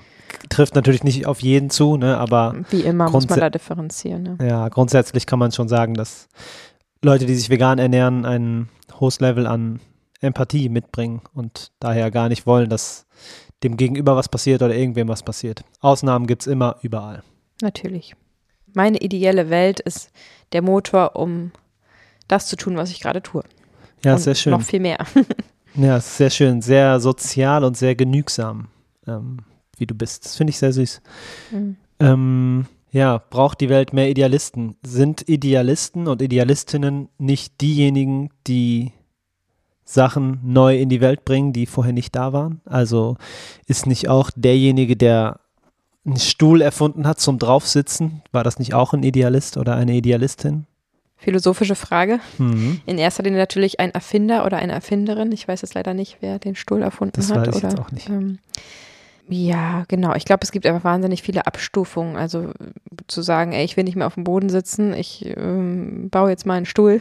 Trifft 0.50 0.76
natürlich 0.76 1.04
nicht 1.04 1.26
auf 1.26 1.42
jeden 1.42 1.70
zu, 1.70 1.96
ne, 1.96 2.18
aber 2.18 2.56
Wie 2.70 2.82
immer 2.82 3.10
muss 3.10 3.30
man 3.30 3.40
da 3.40 3.50
differenzieren. 3.50 4.24
Ne? 4.24 4.38
ja, 4.48 4.68
grundsätzlich 4.68 5.26
kann 5.26 5.40
man 5.40 5.52
schon 5.52 5.70
sagen, 5.70 5.94
dass 5.94 6.28
Leute, 7.02 7.26
die 7.26 7.36
sich 7.36 7.50
vegan 7.50 7.80
ernähren, 7.80 8.26
ein 8.26 8.70
hohes 9.00 9.20
Level 9.20 9.48
an 9.48 9.80
Empathie 10.22 10.70
mitbringen 10.70 11.22
und 11.34 11.72
daher 11.80 12.12
gar 12.12 12.30
nicht 12.30 12.46
wollen, 12.46 12.70
dass 12.70 13.06
dem 13.64 13.78
Gegenüber 13.78 14.16
was 14.16 14.30
passiert 14.30 14.62
oder 14.62 14.76
irgendwem 14.76 15.08
was 15.08 15.24
passiert. 15.24 15.64
Ausnahmen 15.80 16.28
gibt 16.28 16.42
es 16.44 16.48
immer 16.48 16.78
überall. 16.82 17.24
Natürlich. 17.62 18.16
Meine 18.74 18.98
ideelle 18.98 19.50
Welt 19.50 19.80
ist 19.80 20.12
der 20.52 20.62
Motor, 20.62 21.16
um 21.16 21.52
das 22.28 22.48
zu 22.48 22.56
tun, 22.56 22.76
was 22.76 22.90
ich 22.92 23.00
gerade 23.00 23.22
tue. 23.22 23.44
Ja, 24.04 24.14
Und 24.14 24.20
sehr 24.20 24.36
schön. 24.36 24.52
Noch 24.52 24.62
viel 24.62 24.80
mehr. 24.80 24.98
Ja, 25.76 25.98
ist 25.98 26.18
sehr 26.18 26.30
schön. 26.30 26.62
Sehr 26.62 27.00
sozial 27.00 27.64
und 27.64 27.78
sehr 27.78 27.96
genügsam, 27.96 28.68
ähm, 29.08 29.38
wie 29.78 29.86
du 29.86 29.96
bist. 29.96 30.26
Das 30.26 30.36
finde 30.36 30.52
ich 30.52 30.58
sehr 30.58 30.74
süß. 30.74 31.02
Mhm. 31.52 31.76
Ähm, 32.00 32.66
ja, 32.92 33.18
braucht 33.30 33.60
die 33.62 33.70
Welt 33.70 33.92
mehr 33.92 34.10
Idealisten? 34.10 34.76
Sind 34.86 35.28
Idealisten 35.28 36.08
und 36.08 36.22
Idealistinnen 36.22 37.10
nicht 37.18 37.60
diejenigen, 37.62 38.30
die 38.46 38.92
Sachen 39.84 40.40
neu 40.44 40.78
in 40.78 40.90
die 40.90 41.02
Welt 41.02 41.26
bringen, 41.26 41.54
die 41.54 41.66
vorher 41.66 41.94
nicht 41.94 42.16
da 42.16 42.34
waren? 42.34 42.62
Also 42.66 43.18
ist 43.66 43.88
nicht 43.88 44.10
auch 44.10 44.30
derjenige, 44.36 44.96
der 44.96 45.40
einen 46.06 46.18
Stuhl 46.18 46.62
erfunden 46.62 47.08
hat 47.08 47.20
zum 47.20 47.40
Draufsitzen, 47.40 48.22
war 48.32 48.44
das 48.44 48.60
nicht 48.60 48.74
auch 48.74 48.94
ein 48.94 49.04
Idealist 49.04 49.58
oder 49.58 49.76
eine 49.76 49.96
Idealistin? 49.96 50.68
Philosophische 51.24 51.76
Frage. 51.76 52.20
Mhm. 52.38 52.82
In 52.86 52.98
erster 52.98 53.24
Linie 53.24 53.40
natürlich 53.40 53.80
ein 53.80 53.92
Erfinder 53.92 54.46
oder 54.46 54.58
eine 54.58 54.74
Erfinderin. 54.74 55.32
Ich 55.32 55.48
weiß 55.48 55.62
jetzt 55.62 55.74
leider 55.74 55.94
nicht, 55.94 56.18
wer 56.20 56.38
den 56.40 56.56
Stuhl 56.56 56.82
erfunden 56.82 57.14
Das 57.16 57.32
hat. 57.32 57.48
weiß 57.48 57.56
ich 57.56 57.64
oder, 57.64 57.70
jetzt 57.70 57.80
auch 57.80 57.92
nicht. 57.92 58.10
Ähm, 58.10 58.40
ja, 59.30 59.86
genau. 59.88 60.14
Ich 60.16 60.26
glaube, 60.26 60.44
es 60.44 60.52
gibt 60.52 60.66
einfach 60.66 60.84
wahnsinnig 60.84 61.24
viele 61.24 61.48
Abstufungen. 61.48 62.18
Also 62.18 62.52
zu 63.08 63.22
sagen, 63.22 63.54
ey, 63.54 63.64
ich 63.66 63.78
will 63.78 63.84
nicht 63.84 63.96
mehr 63.96 64.08
auf 64.08 64.16
dem 64.16 64.24
Boden 64.24 64.50
sitzen, 64.50 64.94
ich 64.94 65.26
ähm, 65.38 66.10
baue 66.10 66.30
jetzt 66.30 66.46
mal 66.46 66.56
einen 66.56 66.66
Stuhl, 66.66 67.00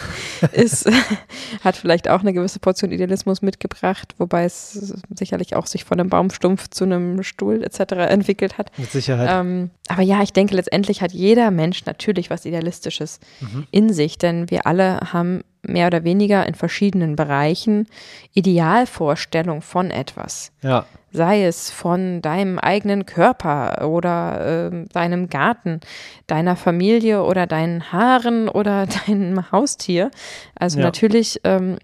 ist, 0.52 0.90
hat 1.64 1.76
vielleicht 1.76 2.08
auch 2.08 2.20
eine 2.20 2.32
gewisse 2.32 2.58
Portion 2.58 2.92
Idealismus 2.92 3.42
mitgebracht, 3.42 4.14
wobei 4.18 4.44
es 4.44 4.94
sicherlich 5.14 5.56
auch 5.56 5.66
sich 5.66 5.84
von 5.84 5.98
einem 5.98 6.08
Baumstumpf 6.10 6.68
zu 6.68 6.84
einem 6.84 7.22
Stuhl 7.22 7.62
etc. 7.64 7.92
entwickelt 8.08 8.58
hat. 8.58 8.70
Mit 8.78 8.90
Sicherheit. 8.90 9.28
Ähm, 9.30 9.70
aber 9.88 10.02
ja, 10.02 10.22
ich 10.22 10.32
denke, 10.32 10.54
letztendlich 10.54 11.02
hat 11.02 11.12
jeder 11.12 11.50
Mensch 11.50 11.84
natürlich 11.84 12.30
was 12.30 12.44
Idealistisches 12.44 13.20
Mhm. 13.40 13.66
in 13.70 13.92
sich, 13.92 14.18
denn 14.18 14.50
wir 14.50 14.66
alle 14.66 15.00
haben 15.12 15.42
mehr 15.62 15.86
oder 15.86 16.04
weniger 16.04 16.46
in 16.46 16.54
verschiedenen 16.54 17.16
Bereichen 17.16 17.86
Idealvorstellung 18.34 19.62
von 19.62 19.90
etwas. 19.90 20.52
Ja, 20.62 20.86
Sei 21.14 21.44
es 21.44 21.70
von 21.70 22.22
deinem 22.22 22.58
eigenen 22.58 23.04
Körper 23.04 23.86
oder 23.86 24.70
ähm, 24.72 24.88
deinem 24.92 25.28
Garten, 25.28 25.80
deiner 26.26 26.56
Familie 26.56 27.22
oder 27.22 27.46
deinen 27.46 27.92
Haaren 27.92 28.48
oder 28.48 28.86
deinem 29.06 29.52
Haustier. 29.52 30.10
Also 30.54 30.78
Ja. 30.78 30.86
natürlich 30.86 31.40
ähm, 31.44 31.76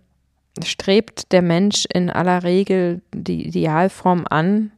strebt 0.65 1.31
der 1.33 1.43
Mensch 1.43 1.85
in 1.93 2.09
aller 2.11 2.43
Regel 2.43 3.03
die 3.15 3.47
Idealform 3.47 4.25
an, 4.29 4.73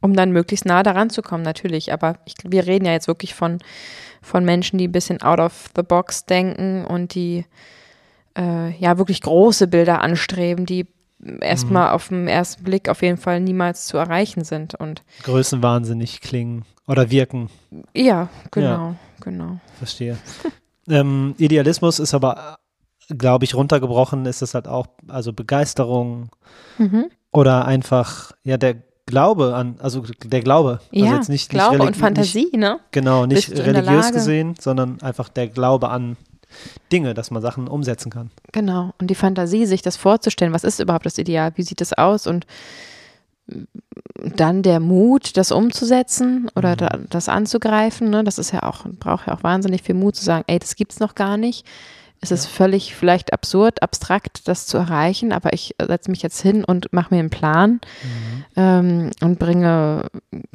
um 0.00 0.14
dann 0.14 0.32
möglichst 0.32 0.64
nah 0.66 0.82
daran 0.82 1.10
zu 1.10 1.22
kommen, 1.22 1.44
natürlich. 1.44 1.92
Aber 1.92 2.18
ich, 2.24 2.34
wir 2.42 2.66
reden 2.66 2.86
ja 2.86 2.92
jetzt 2.92 3.06
wirklich 3.06 3.34
von, 3.34 3.58
von 4.22 4.44
Menschen, 4.44 4.78
die 4.78 4.88
ein 4.88 4.92
bisschen 4.92 5.22
out 5.22 5.40
of 5.40 5.70
the 5.76 5.82
box 5.82 6.24
denken 6.24 6.84
und 6.86 7.14
die 7.14 7.44
äh, 8.36 8.70
ja 8.78 8.98
wirklich 8.98 9.20
große 9.20 9.66
Bilder 9.68 10.00
anstreben, 10.00 10.66
die 10.66 10.86
erstmal 11.40 11.90
auf 11.90 12.08
den 12.08 12.28
ersten 12.28 12.64
Blick 12.64 12.88
auf 12.88 13.00
jeden 13.02 13.16
Fall 13.16 13.40
niemals 13.40 13.86
zu 13.86 13.96
erreichen 13.96 14.44
sind. 14.44 14.74
Und 14.74 15.02
größenwahnsinnig 15.22 16.20
klingen 16.20 16.64
oder 16.86 17.10
wirken. 17.10 17.48
ja, 17.94 18.28
genau, 18.50 18.94
genau. 19.20 19.58
Verstehe. 19.78 20.18
ähm, 20.88 21.34
Idealismus 21.38 21.98
ist 21.98 22.12
aber, 22.14 22.58
glaube 23.08 23.44
ich, 23.44 23.54
runtergebrochen, 23.54 24.26
ist 24.26 24.42
es 24.42 24.54
halt 24.54 24.68
auch, 24.68 24.86
also 25.08 25.32
Begeisterung 25.32 26.30
Mhm. 26.78 27.06
oder 27.32 27.64
einfach, 27.66 28.32
ja, 28.42 28.56
der 28.56 28.82
Glaube 29.06 29.54
an, 29.54 29.76
also 29.80 30.02
der 30.24 30.40
Glaube. 30.40 30.80
Also 30.92 31.04
Ja, 31.06 31.14
jetzt 31.16 31.28
nicht, 31.28 31.50
Glaube 31.50 31.76
nicht 31.78 31.86
und 31.88 31.96
Fantasie, 31.96 32.44
Nicht, 32.44 32.56
ne? 32.56 32.80
genau, 32.90 33.26
nicht 33.26 33.50
religiös 33.50 34.12
gesehen, 34.12 34.54
sondern 34.58 35.00
einfach 35.02 35.28
der 35.28 35.48
Glaube 35.48 35.90
an 35.90 36.16
Dinge, 36.92 37.14
dass 37.14 37.30
man 37.30 37.42
Sachen 37.42 37.68
umsetzen 37.68 38.10
kann. 38.10 38.30
Genau. 38.52 38.92
Und 38.98 39.08
die 39.08 39.14
Fantasie, 39.14 39.66
sich 39.66 39.82
das 39.82 39.96
vorzustellen, 39.96 40.52
was 40.52 40.64
ist 40.64 40.80
überhaupt 40.80 41.06
das 41.06 41.18
Ideal, 41.18 41.52
wie 41.56 41.62
sieht 41.62 41.80
es 41.80 41.92
aus 41.92 42.26
und 42.26 42.46
dann 44.16 44.62
der 44.62 44.80
Mut, 44.80 45.36
das 45.36 45.52
umzusetzen 45.52 46.50
oder 46.56 46.72
mhm. 46.72 46.76
da, 46.76 46.98
das 47.10 47.28
anzugreifen. 47.28 48.10
Ne? 48.10 48.24
Das 48.24 48.38
ist 48.38 48.52
ja 48.52 48.62
auch, 48.62 48.86
braucht 48.98 49.26
ja 49.26 49.34
auch 49.34 49.42
wahnsinnig 49.42 49.82
viel 49.82 49.94
Mut 49.94 50.16
zu 50.16 50.24
sagen, 50.24 50.44
ey, 50.46 50.58
das 50.58 50.76
gibt's 50.76 51.00
noch 51.00 51.14
gar 51.14 51.36
nicht. 51.36 51.66
Es 52.24 52.30
ist 52.30 52.46
völlig 52.46 52.94
vielleicht 52.94 53.34
absurd, 53.34 53.82
abstrakt, 53.82 54.48
das 54.48 54.66
zu 54.66 54.78
erreichen, 54.78 55.30
aber 55.30 55.52
ich 55.52 55.74
setze 55.78 56.10
mich 56.10 56.22
jetzt 56.22 56.40
hin 56.40 56.64
und 56.64 56.90
mache 56.90 57.12
mir 57.12 57.20
einen 57.20 57.28
Plan 57.28 57.72
mhm. 58.02 58.44
ähm, 58.56 59.10
und 59.20 59.38
bringe 59.38 60.06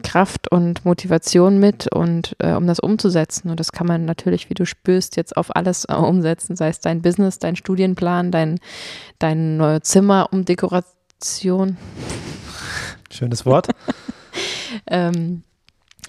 Kraft 0.01 0.51
und 0.51 0.83
Motivation 0.83 1.59
mit, 1.59 1.87
und 1.93 2.35
äh, 2.39 2.53
um 2.53 2.65
das 2.65 2.79
umzusetzen. 2.79 3.51
Und 3.51 3.59
das 3.59 3.71
kann 3.71 3.85
man 3.85 4.05
natürlich, 4.05 4.49
wie 4.49 4.55
du 4.55 4.65
spürst, 4.65 5.15
jetzt 5.15 5.37
auf 5.37 5.55
alles 5.55 5.85
äh, 5.85 5.93
umsetzen, 5.93 6.55
sei 6.55 6.69
es 6.69 6.79
dein 6.79 7.03
Business, 7.03 7.37
dein 7.37 7.55
Studienplan, 7.55 8.31
dein, 8.31 8.59
dein 9.19 9.57
neue 9.57 9.81
Zimmer 9.81 10.29
um 10.31 10.45
Dekoration. 10.45 11.77
Schönes 13.11 13.45
Wort. 13.45 13.67
ähm, 14.87 15.43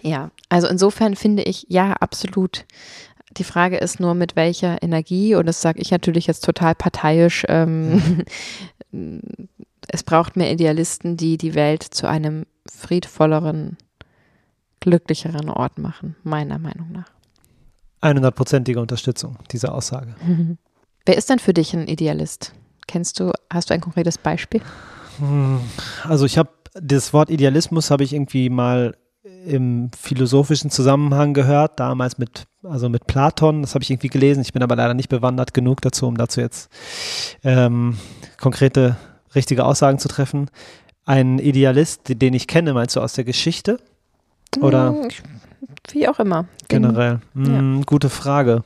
ja, 0.03 0.31
also 0.49 0.69
insofern 0.69 1.17
finde 1.17 1.43
ich, 1.43 1.67
ja, 1.69 1.93
absolut 1.93 2.65
die 3.31 3.45
Frage 3.45 3.77
ist 3.77 4.01
nur, 4.01 4.15
mit 4.15 4.37
welcher 4.37 4.83
Energie, 4.83 5.35
und 5.35 5.47
das 5.47 5.63
sage 5.63 5.81
ich 5.81 5.91
natürlich 5.91 6.27
jetzt 6.27 6.45
total 6.45 6.75
parteiisch, 6.75 7.45
ähm, 7.49 8.25
es 9.89 10.03
braucht 10.03 10.37
mehr 10.37 10.53
Idealisten, 10.53 11.17
die 11.17 11.39
die 11.39 11.55
Welt 11.55 11.83
zu 11.83 12.09
einem 12.09 12.47
friedvolleren, 12.71 13.77
glücklicheren 14.81 15.49
Ort 15.49 15.79
machen, 15.79 16.17
meiner 16.23 16.59
Meinung 16.59 16.93
nach. 16.93 17.11
100%ige 18.03 18.81
Unterstützung 18.81 19.37
dieser 19.53 19.75
Aussage. 19.75 20.15
Mhm. 20.27 20.59
Wer 21.05 21.17
ist 21.17 21.29
denn 21.29 21.39
für 21.39 21.53
dich 21.53 21.75
ein 21.75 21.87
Idealist? 21.87 22.53
Kennst 22.87 23.21
du, 23.21 23.33
hast 23.53 23.71
du 23.71 23.75
ein 23.75 23.81
konkretes 23.81 24.19
Beispiel? 24.19 24.63
Hm, 25.19 25.61
also 26.05 26.25
ich 26.25 26.39
habe 26.39 26.51
das 26.75 27.13
Wort 27.13 27.31
Idealismus 27.31 27.91
habe 27.91 28.05
ich 28.05 28.13
irgendwie 28.13 28.49
mal 28.49 28.97
im 29.47 29.91
philosophischen 29.99 30.71
Zusammenhang 30.71 31.35
gehört, 31.35 31.81
damals 31.81 32.19
mit, 32.19 32.45
also 32.63 32.89
mit 32.89 33.07
Platon, 33.07 33.63
das 33.63 33.75
habe 33.75 33.83
ich 33.83 33.91
irgendwie 33.91 34.09
gelesen, 34.09 34.41
ich 34.41 34.53
bin 34.53 34.63
aber 34.63 34.77
leider 34.77 34.95
nicht 34.95 35.09
bewandert 35.09 35.55
genug 35.55 35.81
dazu, 35.81 36.07
um 36.07 36.17
dazu 36.17 36.41
jetzt 36.41 36.71
ähm, 37.43 37.97
konkrete, 38.41 38.97
richtige 39.35 39.65
Aussagen 39.65 39.99
zu 39.99 40.09
treffen. 40.09 40.51
Ein 41.05 41.39
Idealist, 41.39 42.03
den 42.07 42.35
ich 42.35 42.47
kenne, 42.47 42.75
meinst 42.75 42.97
du 42.97 43.01
aus 43.01 43.15
der 43.15 43.25
Geschichte? 43.25 43.79
Oder? 44.61 44.91
Hm, 44.91 45.09
wie 45.93 46.09
auch 46.09 46.19
immer. 46.19 46.47
Generell. 46.69 47.21
Hm, 47.35 47.79
ja. 47.79 47.85
Gute 47.87 48.11
Frage. 48.11 48.65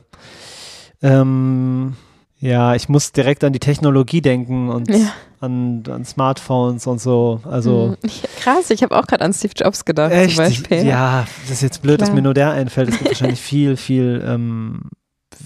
Ähm, 1.01 1.95
ja, 2.39 2.75
ich 2.75 2.89
muss 2.89 3.11
direkt 3.11 3.43
an 3.43 3.53
die 3.53 3.59
Technologie 3.59 4.21
denken 4.21 4.69
und 4.69 4.89
ja. 4.89 5.13
An, 5.45 5.83
an, 5.87 6.05
Smartphones 6.05 6.87
und 6.87 6.99
so. 6.99 7.39
Also 7.43 7.95
hm, 8.01 8.09
krass, 8.39 8.69
ich 8.69 8.83
habe 8.83 8.97
auch 8.97 9.07
gerade 9.07 9.23
an 9.23 9.33
Steve 9.33 9.53
Jobs 9.55 9.85
gedacht 9.85 10.11
echt? 10.11 10.35
zum 10.35 10.45
Beispiel. 10.45 10.85
Ja, 10.85 11.25
das 11.43 11.51
ist 11.51 11.61
jetzt 11.61 11.81
blöd, 11.81 11.97
Klar. 11.97 12.07
dass 12.07 12.15
mir 12.15 12.21
nur 12.21 12.33
der 12.33 12.51
einfällt. 12.51 12.89
Es 12.89 12.97
gibt 12.97 13.09
wahrscheinlich 13.11 13.41
viel, 13.41 13.77
viel, 13.77 14.23
ähm, 14.25 14.89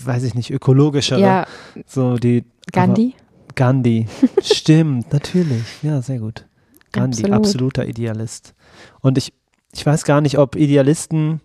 weiß 0.03 0.23
ich 0.23 0.35
nicht, 0.35 0.51
ökologischere. 0.51 1.21
Ja. 1.21 1.47
So 1.85 2.17
die. 2.17 2.45
Gandhi. 2.71 3.15
Gandhi. 3.55 4.07
Stimmt, 4.41 5.11
natürlich. 5.11 5.65
Ja, 5.81 6.01
sehr 6.01 6.19
gut. 6.19 6.45
Gandhi, 6.91 7.23
Absolut. 7.23 7.37
absoluter 7.37 7.87
Idealist. 7.87 8.55
Und 9.01 9.17
ich, 9.17 9.33
ich 9.73 9.85
weiß 9.85 10.05
gar 10.05 10.21
nicht, 10.21 10.37
ob 10.37 10.55
Idealisten 10.55 11.41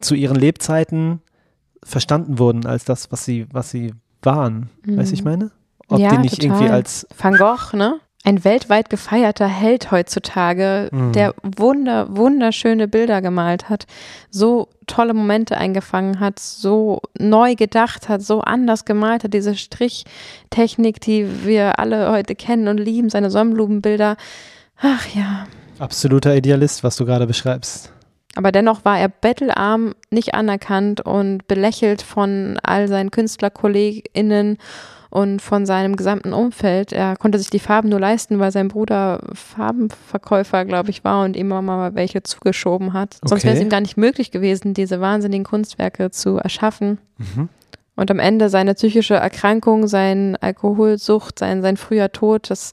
zu 0.00 0.14
ihren 0.14 0.36
Lebzeiten 0.36 1.20
verstanden 1.82 2.38
wurden 2.38 2.66
als 2.66 2.84
das, 2.84 3.10
was 3.12 3.24
sie, 3.24 3.46
was 3.52 3.70
sie 3.70 3.94
waren. 4.22 4.70
Mhm. 4.84 4.96
Weißt 4.96 5.10
du, 5.10 5.14
ich 5.14 5.24
meine? 5.24 5.50
Ob 5.88 5.98
ja, 5.98 6.10
die 6.10 6.18
nicht 6.18 6.40
total. 6.40 6.56
irgendwie 6.56 6.72
als. 6.72 7.06
Van 7.16 7.36
Gogh, 7.36 7.76
ne? 7.76 8.00
Ein 8.24 8.44
weltweit 8.44 8.90
gefeierter 8.90 9.46
Held 9.46 9.90
heutzutage, 9.90 10.88
mhm. 10.92 11.12
der 11.12 11.34
wunder, 11.42 12.14
wunderschöne 12.14 12.88
Bilder 12.88 13.22
gemalt 13.22 13.70
hat, 13.70 13.86
so 14.28 14.68
tolle 14.86 15.14
Momente 15.14 15.56
eingefangen 15.56 16.20
hat, 16.20 16.38
so 16.38 17.00
neu 17.18 17.54
gedacht 17.54 18.08
hat, 18.08 18.22
so 18.22 18.40
anders 18.40 18.84
gemalt 18.84 19.24
hat, 19.24 19.32
diese 19.32 19.54
Strichtechnik, 19.54 21.00
die 21.00 21.46
wir 21.46 21.78
alle 21.78 22.10
heute 22.10 22.34
kennen 22.34 22.68
und 22.68 22.78
lieben, 22.78 23.08
seine 23.08 23.30
Sonnenblumenbilder. 23.30 24.16
Ach 24.82 25.06
ja. 25.14 25.46
Absoluter 25.78 26.34
Idealist, 26.34 26.82
was 26.82 26.96
du 26.96 27.06
gerade 27.06 27.26
beschreibst. 27.26 27.92
Aber 28.34 28.52
dennoch 28.52 28.84
war 28.84 28.98
er 28.98 29.08
bettelarm, 29.08 29.94
nicht 30.10 30.34
anerkannt 30.34 31.00
und 31.00 31.48
belächelt 31.48 32.02
von 32.02 32.58
all 32.62 32.88
seinen 32.88 33.10
KünstlerkollegInnen 33.10 34.58
und 35.10 35.40
von 35.40 35.66
seinem 35.66 35.96
gesamten 35.96 36.32
Umfeld. 36.32 36.92
Er 36.92 37.16
konnte 37.16 37.38
sich 37.38 37.50
die 37.50 37.58
Farben 37.58 37.88
nur 37.88 38.00
leisten, 38.00 38.38
weil 38.38 38.52
sein 38.52 38.68
Bruder 38.68 39.20
Farbenverkäufer, 39.32 40.64
glaube 40.64 40.90
ich, 40.90 41.04
war 41.04 41.24
und 41.24 41.36
ihm 41.36 41.46
immer 41.46 41.62
mal 41.62 41.94
welche 41.94 42.22
zugeschoben 42.22 42.92
hat. 42.92 43.16
Okay. 43.16 43.28
Sonst 43.28 43.44
wäre 43.44 43.56
es 43.56 43.62
ihm 43.62 43.70
gar 43.70 43.80
nicht 43.80 43.96
möglich 43.96 44.30
gewesen, 44.30 44.74
diese 44.74 45.00
wahnsinnigen 45.00 45.44
Kunstwerke 45.44 46.10
zu 46.10 46.36
erschaffen. 46.36 46.98
Mhm. 47.16 47.48
Und 47.96 48.12
am 48.12 48.20
Ende 48.20 48.48
seine 48.48 48.74
psychische 48.74 49.14
Erkrankung, 49.14 49.88
seine 49.88 50.40
Alkoholsucht, 50.40 51.38
sein, 51.38 51.62
sein 51.62 51.76
früher 51.76 52.12
Tod, 52.12 52.48
das 52.48 52.70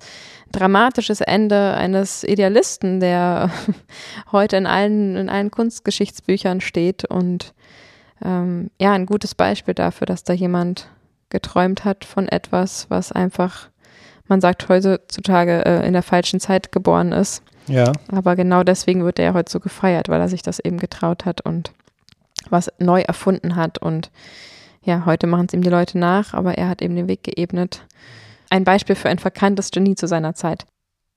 dramatisches 0.51 1.19
Ende 1.19 1.73
eines 1.73 2.23
Idealisten, 2.23 2.99
der 2.99 3.49
heute 4.31 4.57
in 4.57 4.67
allen, 4.67 5.15
in 5.15 5.29
allen 5.29 5.49
Kunstgeschichtsbüchern 5.49 6.61
steht 6.61 7.05
und 7.05 7.55
ähm, 8.23 8.69
ja, 8.79 8.93
ein 8.93 9.07
gutes 9.07 9.33
Beispiel 9.35 9.73
dafür, 9.73 10.05
dass 10.05 10.23
da 10.23 10.33
jemand 10.33 10.89
geträumt 11.35 11.83
hat 11.83 12.05
von 12.05 12.29
etwas, 12.29 12.87
was 12.89 13.11
einfach, 13.11 13.67
man 14.27 14.39
sagt 14.39 14.69
heutzutage, 14.69 15.65
äh, 15.65 15.85
in 15.85 15.93
der 15.93 16.01
falschen 16.01 16.39
Zeit 16.39 16.71
geboren 16.71 17.11
ist. 17.11 17.43
Ja. 17.67 17.91
Aber 18.07 18.35
genau 18.35 18.63
deswegen 18.63 19.03
wird 19.03 19.19
er 19.19 19.25
ja 19.25 19.33
heute 19.33 19.51
so 19.51 19.59
gefeiert, 19.59 20.07
weil 20.07 20.21
er 20.21 20.29
sich 20.29 20.41
das 20.41 20.59
eben 20.59 20.77
getraut 20.77 21.25
hat 21.25 21.41
und 21.41 21.71
was 22.49 22.71
neu 22.79 23.01
erfunden 23.01 23.55
hat. 23.55 23.79
Und 23.79 24.11
ja, 24.83 25.05
heute 25.05 25.27
machen 25.27 25.47
es 25.47 25.53
ihm 25.53 25.61
die 25.61 25.69
Leute 25.69 25.97
nach, 25.97 26.33
aber 26.33 26.57
er 26.57 26.69
hat 26.69 26.81
eben 26.81 26.95
den 26.95 27.07
Weg 27.07 27.23
geebnet 27.23 27.85
ein 28.49 28.63
Beispiel 28.63 28.95
für 28.95 29.09
ein 29.09 29.19
verkanntes 29.19 29.71
Genie 29.71 29.95
zu 29.95 30.07
seiner 30.07 30.35
Zeit. 30.35 30.65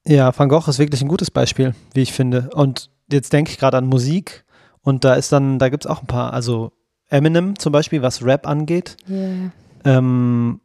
Ja, 0.07 0.37
Van 0.37 0.49
Gogh 0.49 0.69
ist 0.69 0.79
wirklich 0.79 1.03
ein 1.03 1.09
gutes 1.09 1.31
Beispiel, 1.31 1.75
wie 1.95 2.03
ich 2.03 2.13
finde. 2.13 2.51
Und 2.55 2.91
jetzt 3.11 3.33
denke 3.33 3.51
ich 3.51 3.59
gerade 3.59 3.77
an 3.77 3.87
Musik 3.87 4.45
und 4.83 5.05
da 5.05 5.15
ist 5.15 5.33
dann, 5.33 5.59
da 5.59 5.69
gibt 5.69 5.85
es 5.85 5.91
auch 5.91 6.01
ein 6.01 6.07
paar, 6.07 6.33
also 6.33 6.73
Eminem 7.09 7.59
zum 7.59 7.73
Beispiel, 7.73 8.03
was 8.03 8.25
Rap 8.25 8.47
angeht. 8.47 8.97
Yeah. 9.09 9.51
Ähm, 9.89 10.61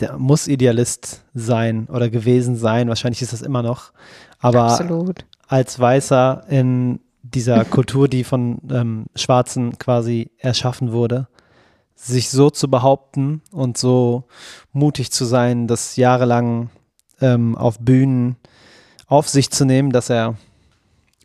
der 0.00 0.18
muss 0.18 0.48
Idealist 0.48 1.24
sein 1.34 1.88
oder 1.90 2.10
gewesen 2.10 2.56
sein. 2.56 2.88
Wahrscheinlich 2.88 3.22
ist 3.22 3.32
das 3.32 3.42
immer 3.42 3.62
noch. 3.62 3.92
Aber 4.38 4.64
Absolut. 4.64 5.24
als 5.48 5.78
Weißer 5.78 6.44
in 6.48 7.00
dieser 7.22 7.64
Kultur, 7.76 8.08
die 8.08 8.24
von 8.24 8.58
ähm, 8.70 9.06
Schwarzen 9.14 9.78
quasi 9.78 10.30
erschaffen 10.38 10.92
wurde, 10.92 11.28
sich 11.94 12.30
so 12.30 12.50
zu 12.50 12.68
behaupten 12.68 13.42
und 13.52 13.78
so 13.78 14.24
mutig 14.72 15.10
zu 15.10 15.24
sein, 15.24 15.66
das 15.66 15.96
jahrelang 15.96 16.70
ähm, 17.20 17.56
auf 17.56 17.78
Bühnen 17.78 18.36
auf 19.06 19.28
sich 19.28 19.50
zu 19.50 19.64
nehmen, 19.64 19.92
dass 19.92 20.10
er 20.10 20.36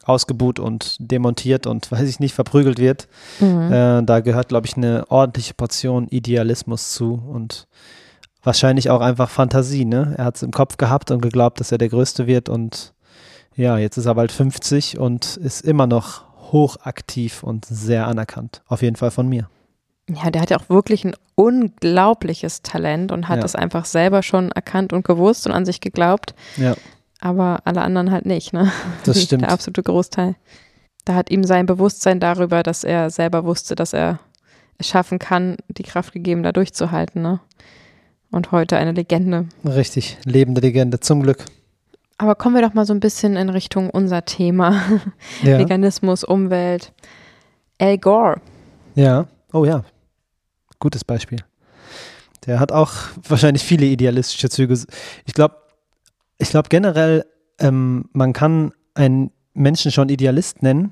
ausgebuht 0.03 0.59
und 0.59 0.97
demontiert 0.99 1.67
und 1.67 1.91
weiß 1.91 2.07
ich 2.07 2.19
nicht, 2.19 2.33
verprügelt 2.33 2.79
wird. 2.79 3.07
Mhm. 3.39 3.71
Äh, 3.71 4.03
da 4.03 4.19
gehört, 4.19 4.49
glaube 4.49 4.67
ich, 4.67 4.77
eine 4.77 5.05
ordentliche 5.09 5.53
Portion 5.53 6.07
Idealismus 6.07 6.91
zu 6.91 7.21
und 7.27 7.67
wahrscheinlich 8.43 8.89
auch 8.89 9.01
einfach 9.01 9.29
Fantasie. 9.29 9.85
Ne? 9.85 10.15
Er 10.17 10.25
hat 10.25 10.35
es 10.35 10.43
im 10.43 10.51
Kopf 10.51 10.77
gehabt 10.77 11.11
und 11.11 11.21
geglaubt, 11.21 11.59
dass 11.59 11.71
er 11.71 11.77
der 11.77 11.89
Größte 11.89 12.27
wird 12.27 12.49
und 12.49 12.93
ja, 13.55 13.77
jetzt 13.77 13.97
ist 13.97 14.05
er 14.05 14.15
bald 14.15 14.31
50 14.31 14.97
und 14.97 15.37
ist 15.37 15.61
immer 15.61 15.85
noch 15.85 16.23
hochaktiv 16.51 17.43
und 17.43 17.65
sehr 17.65 18.07
anerkannt. 18.07 18.61
Auf 18.67 18.81
jeden 18.81 18.95
Fall 18.95 19.11
von 19.11 19.27
mir. 19.27 19.49
Ja, 20.09 20.29
der 20.29 20.41
hat 20.41 20.49
ja 20.49 20.57
auch 20.57 20.69
wirklich 20.69 21.05
ein 21.05 21.15
unglaubliches 21.35 22.63
Talent 22.63 23.11
und 23.11 23.27
hat 23.27 23.37
ja. 23.37 23.41
das 23.41 23.55
einfach 23.55 23.85
selber 23.85 24.23
schon 24.23 24.51
erkannt 24.51 24.93
und 24.93 25.05
gewusst 25.05 25.47
und 25.47 25.53
an 25.53 25.65
sich 25.65 25.79
geglaubt. 25.79 26.33
Ja. 26.57 26.75
Aber 27.21 27.61
alle 27.65 27.81
anderen 27.81 28.11
halt 28.11 28.25
nicht, 28.25 28.51
ne? 28.51 28.71
Das 29.05 29.21
stimmt. 29.23 29.43
Der 29.43 29.51
absolute 29.51 29.83
Großteil. 29.83 30.35
Da 31.05 31.15
hat 31.15 31.31
ihm 31.31 31.43
sein 31.43 31.65
Bewusstsein 31.65 32.19
darüber, 32.19 32.63
dass 32.63 32.83
er 32.83 33.09
selber 33.09 33.45
wusste, 33.45 33.75
dass 33.75 33.93
er 33.93 34.19
es 34.77 34.87
schaffen 34.87 35.19
kann, 35.19 35.57
die 35.69 35.83
Kraft 35.83 36.11
gegeben, 36.13 36.43
da 36.43 36.51
durchzuhalten, 36.51 37.21
ne? 37.21 37.39
Und 38.31 38.51
heute 38.51 38.77
eine 38.77 38.93
Legende. 38.93 39.45
Richtig, 39.65 40.17
lebende 40.25 40.61
Legende, 40.61 40.99
zum 40.99 41.21
Glück. 41.21 41.45
Aber 42.17 42.35
kommen 42.35 42.55
wir 42.55 42.61
doch 42.61 42.73
mal 42.73 42.85
so 42.85 42.93
ein 42.93 42.99
bisschen 42.99 43.35
in 43.35 43.49
Richtung 43.49 43.89
unser 43.89 44.25
Thema. 44.25 44.81
Ja. 45.43 45.57
Veganismus, 45.57 46.23
Umwelt. 46.23 46.93
Al 47.79 47.97
Gore. 47.97 48.41
Ja. 48.95 49.27
Oh 49.53 49.65
ja, 49.65 49.83
gutes 50.79 51.03
Beispiel. 51.03 51.39
Der 52.45 52.59
hat 52.59 52.71
auch 52.71 52.93
wahrscheinlich 53.27 53.63
viele 53.63 53.85
idealistische 53.85 54.49
Züge. 54.49 54.79
Ich 55.25 55.33
glaube, 55.33 55.55
ich 56.41 56.49
glaube 56.49 56.69
generell, 56.69 57.25
ähm, 57.59 58.05
man 58.13 58.33
kann 58.33 58.73
einen 58.95 59.31
Menschen 59.53 59.91
schon 59.91 60.09
Idealist 60.09 60.63
nennen, 60.63 60.91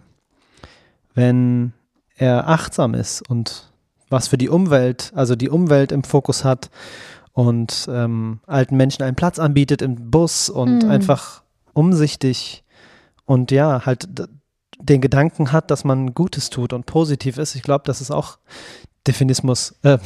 wenn 1.15 1.73
er 2.15 2.47
achtsam 2.47 2.93
ist 2.93 3.27
und 3.29 3.71
was 4.09 4.27
für 4.27 4.37
die 4.37 4.49
Umwelt, 4.49 5.11
also 5.15 5.35
die 5.35 5.49
Umwelt 5.49 5.91
im 5.91 6.03
Fokus 6.03 6.43
hat 6.43 6.69
und 7.33 7.87
ähm, 7.91 8.39
alten 8.45 8.77
Menschen 8.77 9.03
einen 9.03 9.15
Platz 9.15 9.39
anbietet 9.39 9.81
im 9.81 10.11
Bus 10.11 10.49
und 10.49 10.83
mhm. 10.83 10.89
einfach 10.89 11.41
umsichtig 11.73 12.63
und 13.25 13.51
ja, 13.51 13.85
halt 13.85 14.07
den 14.79 15.01
Gedanken 15.01 15.51
hat, 15.51 15.71
dass 15.71 15.83
man 15.83 16.13
Gutes 16.13 16.49
tut 16.49 16.73
und 16.73 16.85
positiv 16.85 17.37
ist. 17.37 17.55
Ich 17.55 17.63
glaube, 17.63 17.83
das 17.85 18.01
ist 18.01 18.11
auch 18.11 18.37
Definismus, 19.07 19.75
äh, 19.83 19.97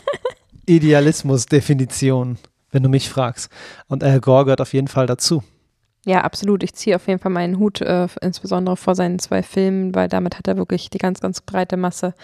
Idealismus-Definition, 0.66 2.38
wenn 2.76 2.82
du 2.82 2.88
mich 2.88 3.08
fragst. 3.08 3.50
Und 3.88 4.04
Al 4.04 4.20
Gore 4.20 4.44
gehört 4.44 4.60
auf 4.60 4.72
jeden 4.72 4.88
Fall 4.88 5.06
dazu. 5.06 5.42
Ja, 6.04 6.20
absolut. 6.20 6.62
Ich 6.62 6.72
ziehe 6.72 6.94
auf 6.94 7.08
jeden 7.08 7.18
Fall 7.18 7.32
meinen 7.32 7.58
Hut, 7.58 7.80
äh, 7.80 8.06
insbesondere 8.20 8.76
vor 8.76 8.94
seinen 8.94 9.18
zwei 9.18 9.42
Filmen, 9.42 9.92
weil 9.92 10.08
damit 10.08 10.38
hat 10.38 10.46
er 10.46 10.56
wirklich 10.56 10.88
die 10.88 10.98
ganz, 10.98 11.18
ganz 11.18 11.40
breite 11.40 11.76
Masse 11.76 12.14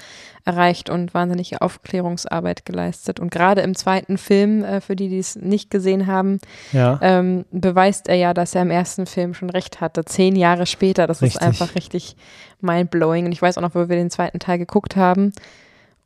erreicht 0.44 0.88
und 0.88 1.14
wahnsinnige 1.14 1.60
Aufklärungsarbeit 1.60 2.64
geleistet. 2.64 3.18
Und 3.18 3.32
gerade 3.32 3.62
im 3.62 3.74
zweiten 3.74 4.18
Film, 4.18 4.62
äh, 4.62 4.80
für 4.80 4.94
die, 4.94 5.08
die 5.08 5.18
es 5.18 5.34
nicht 5.34 5.68
gesehen 5.68 6.06
haben, 6.06 6.38
ja. 6.72 7.00
ähm, 7.02 7.44
beweist 7.50 8.08
er 8.08 8.14
ja, 8.14 8.34
dass 8.34 8.54
er 8.54 8.62
im 8.62 8.70
ersten 8.70 9.06
Film 9.06 9.34
schon 9.34 9.50
recht 9.50 9.80
hatte. 9.80 10.04
Zehn 10.04 10.36
Jahre 10.36 10.66
später, 10.66 11.08
das 11.08 11.20
Richtig. 11.20 11.40
ist 11.40 11.44
einfach 11.44 11.74
richtig 11.74 12.14
mindblowing. 12.60 13.26
Und 13.26 13.32
ich 13.32 13.42
weiß 13.42 13.58
auch 13.58 13.62
noch, 13.62 13.74
wo 13.74 13.88
wir 13.88 13.96
den 13.96 14.10
zweiten 14.10 14.38
Teil 14.38 14.58
geguckt 14.58 14.94
haben. 14.94 15.32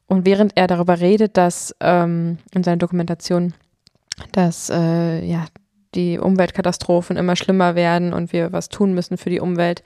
Und 0.06 0.24
während 0.24 0.52
er 0.56 0.66
darüber 0.66 1.00
redet, 1.00 1.36
dass 1.36 1.74
ähm, 1.80 2.38
in 2.54 2.64
seiner 2.64 2.78
Dokumentation, 2.78 3.52
dass 4.32 4.70
äh, 4.70 5.24
ja 5.24 5.46
die 5.94 6.18
Umweltkatastrophen 6.18 7.16
immer 7.16 7.36
schlimmer 7.36 7.74
werden 7.74 8.12
und 8.12 8.32
wir 8.32 8.52
was 8.52 8.68
tun 8.68 8.92
müssen 8.92 9.16
für 9.16 9.30
die 9.30 9.40
Umwelt. 9.40 9.82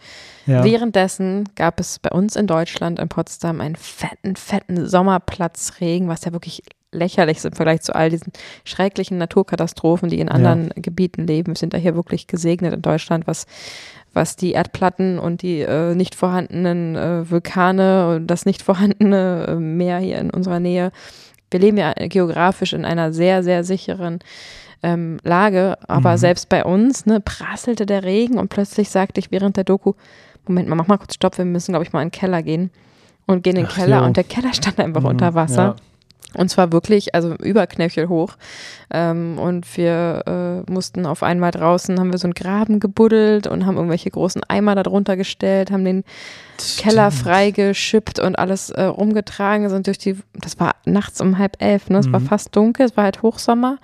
Ja. 0.47 0.65
Währenddessen 0.65 1.49
gab 1.55 1.79
es 1.79 1.99
bei 1.99 2.11
uns 2.11 2.37
in 2.37 2.47
Deutschland, 2.47 2.99
in 2.99 3.09
Potsdam, 3.09 3.61
einen 3.61 3.77
fetten, 3.77 4.35
fetten 4.35 4.87
Sommerplatzregen, 4.87 6.09
was 6.09 6.25
ja 6.25 6.33
wirklich 6.33 6.63
lächerlich 6.93 7.37
ist 7.37 7.45
im 7.45 7.53
Vergleich 7.53 7.83
zu 7.83 7.95
all 7.95 8.11
diesen 8.11 8.33
schrecklichen 8.65 9.19
Naturkatastrophen, 9.19 10.09
die 10.09 10.19
in 10.19 10.29
anderen 10.29 10.71
Gebieten 10.75 11.25
leben. 11.25 11.53
Wir 11.53 11.57
sind 11.57 11.73
da 11.73 11.79
hier 11.79 11.95
wirklich 11.95 12.27
gesegnet 12.27 12.75
in 12.75 12.83
Deutschland, 12.83 13.29
was 13.29 13.47
was 14.13 14.37
die 14.37 14.53
Erdplatten 14.53 15.19
und 15.19 15.43
die 15.43 15.61
äh, 15.61 15.95
nicht 15.95 16.15
vorhandenen 16.15 16.97
äh, 16.97 17.31
Vulkane 17.31 18.17
und 18.17 18.27
das 18.27 18.45
nicht 18.45 18.63
vorhandene 18.63 19.47
äh, 19.49 19.55
Meer 19.55 19.99
hier 19.99 20.19
in 20.19 20.31
unserer 20.31 20.61
Nähe. 20.61 20.91
Wir 21.51 21.61
leben 21.61 21.77
ja 21.79 21.93
geografisch 21.95 22.73
in 22.73 22.85
einer 22.85 23.13
sehr, 23.13 23.43
sehr 23.43 23.65
sicheren 23.65 24.21
ähm, 24.83 25.19
Lage, 25.25 25.77
aber 25.89 26.13
Mhm. 26.13 26.17
selbst 26.19 26.49
bei 26.49 26.65
uns 26.65 27.07
ne, 27.07 27.21
prasselte 27.21 27.87
der 27.87 28.03
Regen 28.05 28.39
und 28.39 28.49
plötzlich 28.49 28.89
sagte 28.91 29.21
ich 29.21 29.31
während 29.31 29.57
der 29.57 29.65
Doku, 29.65 29.93
Moment 30.47 30.69
mal, 30.69 30.75
mach 30.77 30.87
mal 30.87 30.97
kurz 30.99 31.15
Stopp, 31.15 31.37
wir 31.39 31.45
müssen, 31.45 31.73
glaube 31.73 31.85
ich, 31.85 31.93
mal 31.93 32.01
in 32.03 32.07
den 32.09 32.13
Keller 32.13 32.43
gehen. 32.43 32.71
Und 33.27 33.43
gehen 33.45 33.57
in 33.57 33.65
den 33.65 33.69
Ach, 33.71 33.75
Keller 33.77 33.99
jo. 34.01 34.05
und 34.07 34.17
der 34.17 34.25
Keller 34.25 34.53
stand 34.55 34.81
einfach 34.81 35.03
Mhm, 35.03 35.07
unter 35.09 35.35
Wasser. 35.35 35.63
ja. 35.63 35.77
Und 36.35 36.49
zwar 36.49 36.71
wirklich, 36.73 37.15
also 37.15 37.35
Überknöchel 37.35 38.09
hoch. 38.09 38.35
Ähm, 38.93 39.39
und 39.39 39.77
wir 39.77 40.65
äh, 40.69 40.71
mussten 40.71 41.05
auf 41.07 41.23
einmal 41.23 41.51
draußen, 41.51 41.99
haben 41.99 42.13
wir 42.13 42.19
so 42.19 42.27
einen 42.27 42.35
Graben 42.35 42.79
gebuddelt 42.81 43.47
und 43.49 43.67
haben 43.67 43.77
irgendwelche 43.77 44.11
großen 44.11 44.43
Eimer 44.49 44.75
darunter 44.77 45.17
gestellt, 45.17 45.71
haben 45.73 45.85
den 45.85 46.05
Keller 46.79 47.11
Stimmt. 47.11 47.25
freigeschippt 47.25 48.19
und 48.21 48.39
alles 48.39 48.71
äh, 48.71 48.83
rumgetragen, 48.85 49.69
sind 49.71 49.87
durch 49.87 49.99
die, 49.99 50.17
das 50.35 50.61
war 50.61 50.77
nachts 50.85 51.21
um 51.21 51.39
halb 51.39 51.57
elf, 51.61 51.91
ne? 51.91 51.99
Es 51.99 52.13
war 52.13 52.21
Mhm. 52.21 52.27
fast 52.27 52.55
dunkel, 52.55 52.87
es 52.87 52.97
war 52.97 53.05
halt 53.05 53.23
Hochsommer. 53.23 53.79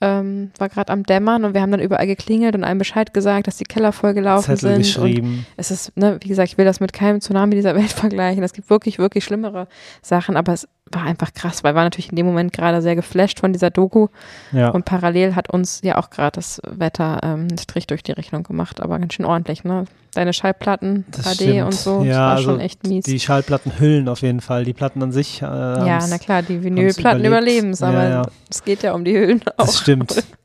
Ähm, 0.00 0.50
war 0.58 0.68
gerade 0.68 0.92
am 0.92 1.04
Dämmern 1.04 1.44
und 1.44 1.54
wir 1.54 1.62
haben 1.62 1.70
dann 1.70 1.80
überall 1.80 2.06
geklingelt 2.06 2.54
und 2.56 2.64
allen 2.64 2.78
Bescheid 2.78 3.14
gesagt, 3.14 3.46
dass 3.46 3.56
die 3.56 3.64
Keller 3.64 3.92
vollgelaufen 3.92 4.56
Zettel 4.56 4.74
sind. 4.84 5.02
Geschrieben. 5.02 5.46
es 5.56 5.70
ist, 5.70 5.96
ne, 5.96 6.18
wie 6.20 6.28
gesagt, 6.28 6.50
ich 6.50 6.58
will 6.58 6.64
das 6.66 6.80
mit 6.80 6.92
keinem 6.92 7.20
Tsunami 7.20 7.54
dieser 7.54 7.74
Welt 7.74 7.92
vergleichen. 7.92 8.42
Es 8.42 8.52
gibt 8.52 8.68
wirklich, 8.68 8.98
wirklich 8.98 9.24
schlimmere 9.24 9.66
Sachen, 10.02 10.36
aber 10.36 10.52
es 10.52 10.68
war 10.94 11.02
einfach 11.02 11.32
krass, 11.34 11.62
weil 11.64 11.72
wir 11.72 11.76
waren 11.76 11.84
natürlich 11.86 12.10
in 12.10 12.16
dem 12.16 12.26
Moment 12.26 12.52
gerade 12.52 12.80
sehr 12.82 12.96
geflasht 12.96 13.40
von 13.40 13.52
dieser 13.52 13.70
Doku 13.70 14.08
Ja. 14.52 14.70
und 14.70 14.84
parallel 14.84 15.34
hat 15.34 15.50
uns 15.50 15.80
ja 15.82 15.98
auch 15.98 16.10
gerade 16.10 16.32
das 16.36 16.60
Wetter 16.68 17.20
ähm, 17.22 17.48
einen 17.48 17.58
Strich 17.58 17.86
durch 17.86 18.02
die 18.02 18.12
Rechnung 18.12 18.42
gemacht, 18.42 18.80
aber 18.80 18.98
ganz 18.98 19.14
schön 19.14 19.24
ordentlich, 19.26 19.64
ne? 19.64 19.84
Deine 20.14 20.32
Schallplatten, 20.32 21.04
Das 21.10 21.24
HD 21.24 21.34
stimmt. 21.42 21.62
und 21.64 21.74
so, 21.74 21.98
das 21.98 22.06
Ja, 22.06 22.16
war 22.18 22.30
also 22.36 22.50
schon 22.50 22.60
echt 22.60 22.86
mies. 22.86 23.04
Die 23.04 23.18
Schallplatten 23.18 23.72
hüllen 23.80 24.08
auf 24.08 24.20
jeden 24.22 24.40
Fall. 24.40 24.64
Die 24.64 24.72
Platten 24.72 25.02
an 25.02 25.10
sich. 25.10 25.42
Äh, 25.42 25.44
ja, 25.46 25.98
na 26.08 26.18
klar, 26.18 26.42
die 26.42 26.62
Vinylplatten 26.62 27.24
überleben 27.24 27.70
es, 27.70 27.80
Ja, 27.80 27.88
aber 27.88 28.08
ja. 28.08 28.22
es 28.48 28.62
geht 28.62 28.84
ja 28.84 28.92
um 28.94 29.04
die 29.04 29.12
Hüllen 29.16 29.40
auch. 29.56 29.66
Das 29.66 29.80
stimmt. 29.80 30.22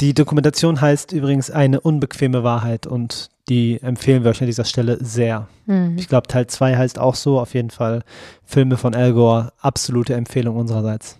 Die 0.00 0.14
Dokumentation 0.14 0.80
heißt 0.80 1.12
übrigens 1.12 1.50
eine 1.50 1.80
unbequeme 1.80 2.42
Wahrheit 2.44 2.86
und 2.86 3.30
die 3.48 3.80
empfehlen 3.80 4.24
wir 4.24 4.30
euch 4.30 4.40
an 4.40 4.46
dieser 4.46 4.64
Stelle 4.64 4.98
sehr. 5.00 5.48
Hm. 5.66 5.96
Ich 5.98 6.08
glaube, 6.08 6.26
Teil 6.26 6.46
2 6.46 6.76
heißt 6.76 6.98
auch 6.98 7.14
so. 7.14 7.40
Auf 7.40 7.54
jeden 7.54 7.70
Fall 7.70 8.02
Filme 8.44 8.76
von 8.76 8.94
Al 8.94 9.12
Gore. 9.12 9.52
Absolute 9.60 10.14
Empfehlung 10.14 10.56
unsererseits. 10.56 11.18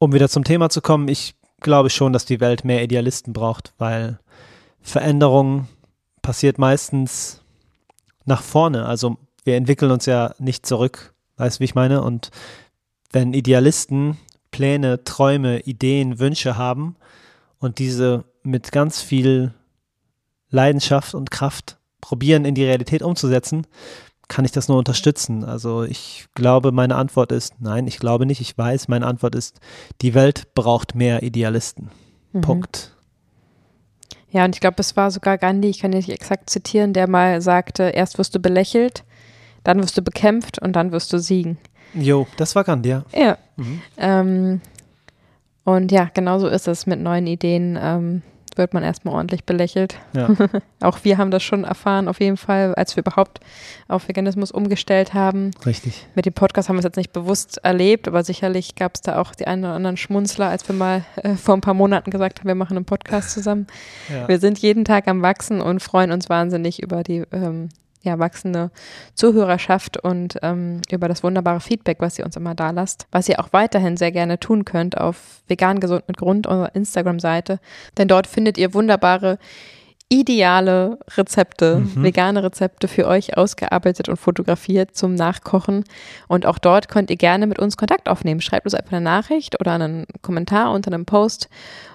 Um 0.00 0.12
wieder 0.12 0.28
zum 0.28 0.44
Thema 0.44 0.70
zu 0.70 0.80
kommen, 0.80 1.08
ich 1.08 1.34
glaube 1.60 1.90
schon, 1.90 2.12
dass 2.12 2.24
die 2.24 2.40
Welt 2.40 2.64
mehr 2.64 2.82
Idealisten 2.82 3.32
braucht, 3.32 3.74
weil 3.78 4.18
Veränderung 4.80 5.68
passiert 6.22 6.58
meistens 6.58 7.42
nach 8.24 8.42
vorne. 8.42 8.86
Also 8.86 9.16
wir 9.44 9.56
entwickeln 9.56 9.90
uns 9.90 10.06
ja 10.06 10.34
nicht 10.38 10.66
zurück. 10.66 11.14
Weißt 11.36 11.58
du, 11.58 11.60
wie 11.60 11.64
ich 11.64 11.74
meine? 11.74 12.02
Und 12.02 12.30
wenn 13.12 13.34
Idealisten 13.34 14.16
Pläne, 14.50 15.04
Träume, 15.04 15.60
Ideen, 15.60 16.18
Wünsche 16.18 16.56
haben 16.56 16.96
und 17.58 17.78
diese 17.78 18.24
mit 18.42 18.72
ganz 18.72 19.00
viel 19.02 19.52
Leidenschaft 20.50 21.14
und 21.14 21.30
Kraft 21.30 21.78
probieren 22.00 22.44
in 22.44 22.54
die 22.54 22.64
Realität 22.64 23.02
umzusetzen, 23.02 23.66
kann 24.28 24.44
ich 24.44 24.52
das 24.52 24.68
nur 24.68 24.78
unterstützen. 24.78 25.44
Also 25.44 25.82
ich 25.82 26.26
glaube, 26.34 26.70
meine 26.70 26.96
Antwort 26.96 27.32
ist 27.32 27.54
nein, 27.60 27.86
ich 27.86 27.98
glaube 27.98 28.26
nicht, 28.26 28.40
ich 28.40 28.56
weiß, 28.56 28.88
meine 28.88 29.06
Antwort 29.06 29.34
ist, 29.34 29.58
die 30.02 30.14
Welt 30.14 30.54
braucht 30.54 30.94
mehr 30.94 31.22
Idealisten. 31.22 31.90
Mhm. 32.32 32.40
Punkt. 32.42 32.94
Ja, 34.30 34.44
und 34.44 34.54
ich 34.54 34.60
glaube, 34.60 34.76
es 34.78 34.96
war 34.96 35.10
sogar 35.10 35.38
Gandhi, 35.38 35.70
ich 35.70 35.80
kann 35.80 35.92
ihn 35.92 35.98
nicht 35.98 36.10
exakt 36.10 36.50
zitieren, 36.50 36.92
der 36.92 37.08
mal 37.08 37.40
sagte, 37.40 37.84
erst 37.84 38.18
wirst 38.18 38.34
du 38.34 38.40
belächelt, 38.40 39.04
dann 39.64 39.82
wirst 39.82 39.96
du 39.96 40.02
bekämpft 40.02 40.58
und 40.58 40.74
dann 40.74 40.92
wirst 40.92 41.12
du 41.12 41.18
siegen. 41.18 41.56
Jo, 41.94 42.26
das 42.36 42.54
war 42.54 42.64
Gandhi, 42.64 42.90
ja. 42.90 43.04
Ja. 43.14 43.38
Mhm. 43.56 43.82
Ähm, 43.96 44.60
und 45.68 45.92
ja, 45.92 46.10
genauso 46.14 46.48
ist 46.48 46.66
es 46.66 46.86
mit 46.86 46.98
neuen 46.98 47.26
Ideen. 47.26 47.78
Ähm, 47.80 48.22
wird 48.56 48.72
man 48.72 48.82
erstmal 48.82 49.14
ordentlich 49.14 49.44
belächelt. 49.44 49.98
Ja. 50.14 50.30
Auch 50.80 50.98
wir 51.04 51.18
haben 51.18 51.30
das 51.30 51.42
schon 51.44 51.62
erfahren, 51.62 52.08
auf 52.08 52.18
jeden 52.18 52.38
Fall, 52.38 52.74
als 52.74 52.96
wir 52.96 53.02
überhaupt 53.02 53.38
auf 53.86 54.08
Veganismus 54.08 54.50
umgestellt 54.50 55.14
haben. 55.14 55.52
Richtig. 55.64 56.06
Mit 56.14 56.26
dem 56.26 56.32
Podcast 56.32 56.68
haben 56.68 56.76
wir 56.76 56.80
es 56.80 56.84
jetzt 56.84 56.96
nicht 56.96 57.12
bewusst 57.12 57.58
erlebt, 57.62 58.08
aber 58.08 58.24
sicherlich 58.24 58.74
gab 58.74 58.96
es 58.96 59.02
da 59.02 59.20
auch 59.20 59.34
die 59.34 59.46
einen 59.46 59.64
oder 59.64 59.74
anderen 59.74 59.96
Schmunzler, 59.96 60.48
als 60.48 60.66
wir 60.68 60.74
mal 60.74 61.04
äh, 61.16 61.34
vor 61.34 61.54
ein 61.54 61.60
paar 61.60 61.74
Monaten 61.74 62.10
gesagt 62.10 62.40
haben, 62.40 62.48
wir 62.48 62.54
machen 62.56 62.76
einen 62.76 62.86
Podcast 62.86 63.30
zusammen. 63.30 63.66
Ja. 64.08 64.26
Wir 64.26 64.40
sind 64.40 64.58
jeden 64.58 64.84
Tag 64.86 65.06
am 65.06 65.22
Wachsen 65.22 65.60
und 65.60 65.80
freuen 65.80 66.10
uns 66.10 66.28
wahnsinnig 66.28 66.82
über 66.82 67.04
die 67.04 67.24
ähm, 67.30 67.68
ja, 68.08 68.18
wachsende 68.18 68.70
Zuhörerschaft 69.14 69.96
und 70.02 70.38
ähm, 70.42 70.80
über 70.90 71.06
das 71.08 71.22
wunderbare 71.22 71.60
Feedback, 71.60 71.98
was 72.00 72.18
ihr 72.18 72.24
uns 72.24 72.36
immer 72.36 72.54
da 72.54 72.70
lasst. 72.70 73.06
Was 73.12 73.28
ihr 73.28 73.38
auch 73.38 73.52
weiterhin 73.52 73.96
sehr 73.96 74.10
gerne 74.12 74.40
tun 74.40 74.64
könnt 74.64 74.98
auf 74.98 75.42
vegan 75.46 75.78
gesund 75.80 76.04
mit 76.08 76.16
Grund, 76.16 76.46
unserer 76.46 76.74
Instagram-Seite. 76.74 77.60
Denn 77.96 78.08
dort 78.08 78.26
findet 78.26 78.58
ihr 78.58 78.74
wunderbare 78.74 79.38
ideale 80.10 80.98
Rezepte, 81.16 81.80
Mhm. 81.80 82.02
vegane 82.02 82.42
Rezepte 82.42 82.88
für 82.88 83.06
euch 83.06 83.36
ausgearbeitet 83.36 84.08
und 84.08 84.16
fotografiert 84.16 84.96
zum 84.96 85.14
Nachkochen. 85.14 85.84
Und 86.28 86.46
auch 86.46 86.58
dort 86.58 86.88
könnt 86.88 87.10
ihr 87.10 87.16
gerne 87.16 87.46
mit 87.46 87.58
uns 87.58 87.76
Kontakt 87.76 88.08
aufnehmen. 88.08 88.40
Schreibt 88.40 88.64
uns 88.66 88.74
einfach 88.74 88.92
eine 88.92 89.02
Nachricht 89.02 89.60
oder 89.60 89.72
einen 89.72 90.06
Kommentar 90.22 90.72
unter 90.72 90.90
einem 90.90 91.04
Post 91.04 91.50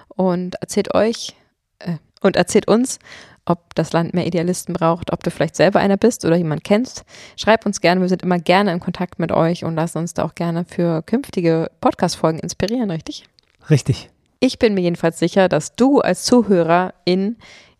und 0.08 0.54
erzählt 0.60 0.94
euch 0.94 1.34
äh, 1.80 1.96
und 2.24 2.36
erzählt 2.36 2.68
uns, 2.68 2.98
ob 3.46 3.74
das 3.74 3.92
Land 3.92 4.14
mehr 4.14 4.26
Idealisten 4.26 4.72
braucht, 4.74 5.12
ob 5.12 5.22
du 5.22 5.30
vielleicht 5.30 5.54
selber 5.56 5.78
einer 5.80 5.96
bist 5.98 6.24
oder 6.24 6.36
jemand 6.36 6.64
kennst. 6.64 7.04
Schreib 7.36 7.66
uns 7.66 7.80
gerne, 7.80 8.00
wir 8.00 8.08
sind 8.08 8.22
immer 8.22 8.38
gerne 8.38 8.72
in 8.72 8.80
Kontakt 8.80 9.18
mit 9.18 9.32
euch 9.32 9.64
und 9.64 9.74
lassen 9.74 9.98
uns 9.98 10.14
da 10.14 10.24
auch 10.24 10.34
gerne 10.34 10.64
für 10.64 11.02
künftige 11.02 11.70
Podcast-Folgen 11.80 12.38
inspirieren, 12.38 12.90
richtig? 12.90 13.24
Richtig. 13.68 14.10
Ich 14.40 14.58
bin 14.58 14.74
mir 14.74 14.80
jedenfalls 14.82 15.18
sicher, 15.18 15.48
dass 15.48 15.74
du 15.76 16.00
als 16.00 16.24
Zuhörer 16.24 16.94
in 17.04 17.36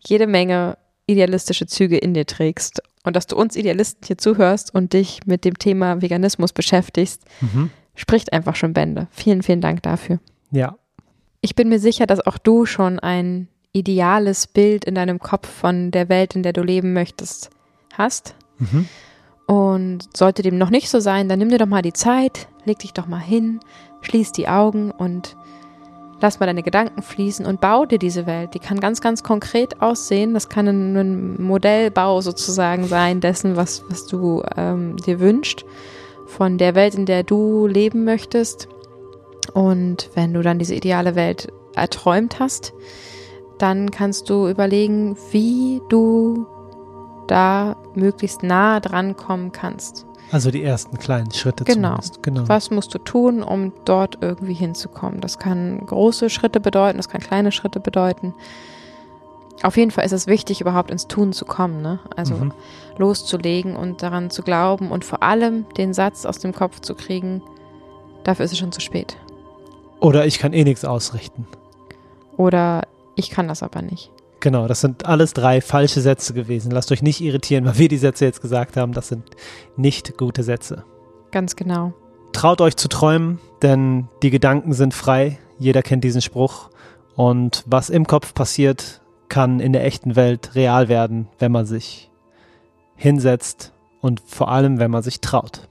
jede 0.07 0.27
Menge 0.27 0.77
idealistische 1.07 1.65
Züge 1.67 1.97
in 1.97 2.13
dir 2.13 2.25
trägst 2.25 2.81
und 3.03 3.15
dass 3.15 3.27
du 3.27 3.35
uns 3.35 3.55
Idealisten 3.55 4.01
hier 4.05 4.17
zuhörst 4.17 4.73
und 4.73 4.93
dich 4.93 5.21
mit 5.25 5.45
dem 5.45 5.57
Thema 5.59 6.01
Veganismus 6.01 6.53
beschäftigst, 6.53 7.23
Mhm. 7.41 7.69
spricht 7.95 8.33
einfach 8.33 8.55
schon 8.55 8.73
Bände. 8.73 9.07
Vielen, 9.11 9.43
vielen 9.43 9.61
Dank 9.61 9.83
dafür. 9.83 10.19
Ja. 10.51 10.75
Ich 11.41 11.53
bin 11.55 11.69
mir 11.69 11.79
sicher, 11.79 12.07
dass 12.07 12.25
auch 12.25 12.37
du 12.39 12.65
schon 12.65 12.99
ein 12.99 13.47
ideales 13.75 14.47
Bild 14.47 14.85
in 14.85 14.95
deinem 14.95 15.19
Kopf 15.19 15.47
von 15.47 15.91
der 15.91 16.09
Welt, 16.09 16.35
in 16.35 16.43
der 16.43 16.53
du 16.53 16.63
leben 16.63 16.93
möchtest, 16.93 17.49
hast. 17.93 18.35
Mhm. 18.57 18.87
Und 19.47 20.17
sollte 20.17 20.41
dem 20.41 20.57
noch 20.57 20.69
nicht 20.69 20.89
so 20.89 20.99
sein, 20.99 21.29
dann 21.29 21.39
nimm 21.39 21.49
dir 21.49 21.59
doch 21.59 21.67
mal 21.67 21.81
die 21.81 21.93
Zeit, 21.93 22.47
leg 22.63 22.79
dich 22.79 22.93
doch 22.93 23.05
mal 23.05 23.19
hin, 23.19 23.59
schließ 24.01 24.31
die 24.31 24.47
Augen 24.47 24.91
und 24.91 25.35
lass 26.21 26.39
mal 26.39 26.45
deine 26.45 26.63
Gedanken 26.63 27.01
fließen 27.01 27.45
und 27.45 27.61
bau 27.61 27.85
dir 27.85 27.99
diese 27.99 28.25
Welt. 28.25 28.53
Die 28.53 28.59
kann 28.59 28.79
ganz, 28.79 29.01
ganz 29.01 29.21
konkret 29.21 29.81
aussehen. 29.81 30.33
Das 30.33 30.49
kann 30.49 30.67
ein, 30.67 30.95
ein 30.95 31.41
Modellbau 31.41 32.21
sozusagen 32.21 32.87
sein 32.87 33.19
dessen, 33.19 33.55
was, 33.55 33.83
was 33.89 34.07
du 34.07 34.41
ähm, 34.55 34.95
dir 34.97 35.19
wünschst, 35.19 35.65
von 36.25 36.57
der 36.57 36.73
Welt, 36.73 36.95
in 36.95 37.05
der 37.05 37.23
du 37.23 37.67
leben 37.67 38.05
möchtest. 38.05 38.67
Und 39.53 40.09
wenn 40.15 40.33
du 40.33 40.41
dann 40.41 40.59
diese 40.59 40.73
ideale 40.73 41.15
Welt 41.15 41.51
erträumt 41.75 42.39
hast, 42.39 42.73
dann 43.57 43.91
kannst 43.91 44.29
du 44.29 44.47
überlegen, 44.47 45.15
wie 45.31 45.81
du 45.89 46.45
da 47.27 47.75
möglichst 47.95 48.43
nah 48.43 48.79
dran 48.79 49.15
kommen 49.15 49.51
kannst. 49.51 50.05
Also 50.31 50.51
die 50.51 50.63
ersten 50.63 50.97
kleinen 50.97 51.31
Schritte 51.31 51.63
Genau. 51.63 51.89
zumindest. 51.89 52.23
Genau. 52.23 52.43
Was 52.47 52.71
musst 52.71 52.93
du 52.93 52.97
tun, 52.97 53.43
um 53.43 53.71
dort 53.85 54.17
irgendwie 54.21 54.53
hinzukommen? 54.53 55.21
Das 55.21 55.39
kann 55.39 55.85
große 55.85 56.29
Schritte 56.29 56.59
bedeuten, 56.59 56.97
das 56.97 57.09
kann 57.09 57.21
kleine 57.21 57.51
Schritte 57.51 57.79
bedeuten. 57.79 58.33
Auf 59.63 59.77
jeden 59.77 59.91
Fall 59.91 60.03
ist 60.05 60.11
es 60.11 60.27
wichtig, 60.27 60.61
überhaupt 60.61 60.91
ins 60.91 61.07
Tun 61.07 61.31
zu 61.31 61.45
kommen, 61.45 61.81
ne? 61.81 61.99
Also 62.15 62.35
Mhm. 62.35 62.51
loszulegen 62.97 63.75
und 63.75 64.03
daran 64.03 64.29
zu 64.29 64.41
glauben 64.43 64.91
und 64.91 65.05
vor 65.05 65.23
allem 65.23 65.65
den 65.77 65.93
Satz 65.93 66.25
aus 66.25 66.39
dem 66.39 66.53
Kopf 66.53 66.81
zu 66.81 66.93
kriegen, 66.95 67.41
dafür 68.23 68.45
ist 68.45 68.51
es 68.51 68.57
schon 68.57 68.71
zu 68.73 68.81
spät. 68.81 69.15
Oder 70.01 70.25
ich 70.25 70.39
kann 70.39 70.53
eh 70.53 70.63
nichts 70.65 70.83
ausrichten. 70.85 71.47
Oder 72.35 72.81
ich 73.15 73.29
kann 73.29 73.47
das 73.47 73.63
aber 73.63 73.81
nicht. 73.81 74.11
Genau, 74.39 74.67
das 74.67 74.81
sind 74.81 75.05
alles 75.05 75.33
drei 75.33 75.61
falsche 75.61 76.01
Sätze 76.01 76.33
gewesen. 76.33 76.71
Lasst 76.71 76.91
euch 76.91 77.01
nicht 77.01 77.21
irritieren, 77.21 77.65
weil 77.65 77.77
wir 77.77 77.87
die 77.87 77.97
Sätze 77.97 78.25
jetzt 78.25 78.41
gesagt 78.41 78.77
haben. 78.77 78.93
Das 78.93 79.07
sind 79.07 79.23
nicht 79.77 80.17
gute 80.17 80.43
Sätze. 80.43 80.83
Ganz 81.31 81.55
genau. 81.55 81.93
Traut 82.31 82.61
euch 82.61 82.75
zu 82.75 82.87
träumen, 82.87 83.39
denn 83.61 84.07
die 84.21 84.29
Gedanken 84.29 84.73
sind 84.73 84.93
frei. 84.93 85.39
Jeder 85.57 85.81
kennt 85.81 86.03
diesen 86.03 86.21
Spruch. 86.21 86.69
Und 87.15 87.63
was 87.65 87.89
im 87.89 88.07
Kopf 88.07 88.33
passiert, 88.33 89.01
kann 89.29 89.59
in 89.59 89.73
der 89.73 89.85
echten 89.85 90.15
Welt 90.15 90.53
real 90.55 90.89
werden, 90.89 91.27
wenn 91.39 91.51
man 91.51 91.65
sich 91.65 92.11
hinsetzt 92.95 93.73
und 94.01 94.21
vor 94.21 94.51
allem, 94.51 94.79
wenn 94.79 94.91
man 94.91 95.01
sich 95.01 95.21
traut. 95.21 95.67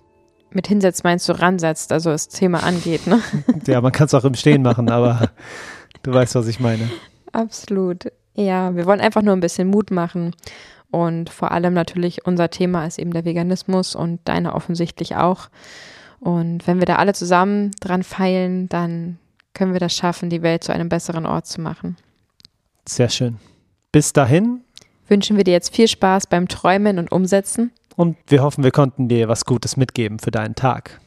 Mit 0.50 0.66
hinsetzt 0.66 1.04
meinst 1.04 1.28
du 1.28 1.32
ransetzt, 1.32 1.92
also 1.92 2.10
das 2.10 2.28
Thema 2.28 2.62
angeht, 2.62 3.06
ne? 3.06 3.20
Ja, 3.66 3.80
man 3.80 3.92
kann 3.92 4.06
es 4.06 4.14
auch 4.14 4.24
im 4.24 4.34
Stehen 4.34 4.62
machen, 4.62 4.90
aber 4.90 5.30
du 6.02 6.12
weißt, 6.12 6.34
was 6.34 6.46
ich 6.46 6.60
meine. 6.60 6.90
Absolut. 7.34 8.10
Ja, 8.34 8.74
wir 8.74 8.86
wollen 8.86 9.00
einfach 9.00 9.22
nur 9.22 9.34
ein 9.34 9.40
bisschen 9.40 9.68
Mut 9.68 9.90
machen. 9.90 10.34
Und 10.90 11.28
vor 11.28 11.50
allem 11.50 11.74
natürlich 11.74 12.24
unser 12.26 12.50
Thema 12.50 12.86
ist 12.86 12.98
eben 12.98 13.12
der 13.12 13.24
Veganismus 13.24 13.94
und 13.94 14.20
deiner 14.24 14.54
offensichtlich 14.54 15.16
auch. 15.16 15.48
Und 16.20 16.66
wenn 16.66 16.78
wir 16.78 16.86
da 16.86 16.96
alle 16.96 17.14
zusammen 17.14 17.72
dran 17.80 18.02
feilen, 18.02 18.68
dann 18.68 19.18
können 19.54 19.72
wir 19.72 19.80
das 19.80 19.94
schaffen, 19.94 20.30
die 20.30 20.42
Welt 20.42 20.64
zu 20.64 20.72
einem 20.72 20.88
besseren 20.88 21.26
Ort 21.26 21.46
zu 21.46 21.60
machen. 21.60 21.96
Sehr 22.86 23.08
schön. 23.08 23.38
Bis 23.92 24.12
dahin 24.12 24.60
Wünschen 25.08 25.36
wir 25.36 25.44
dir 25.44 25.52
jetzt 25.52 25.74
viel 25.74 25.88
Spaß 25.88 26.28
beim 26.28 26.48
Träumen 26.48 26.98
und 26.98 27.12
Umsetzen. 27.12 27.72
und 27.96 28.16
wir 28.26 28.42
hoffen, 28.42 28.64
wir 28.64 28.70
konnten 28.70 29.08
dir 29.08 29.28
was 29.28 29.44
Gutes 29.44 29.76
mitgeben 29.76 30.18
für 30.18 30.30
deinen 30.30 30.54
Tag. 30.54 31.00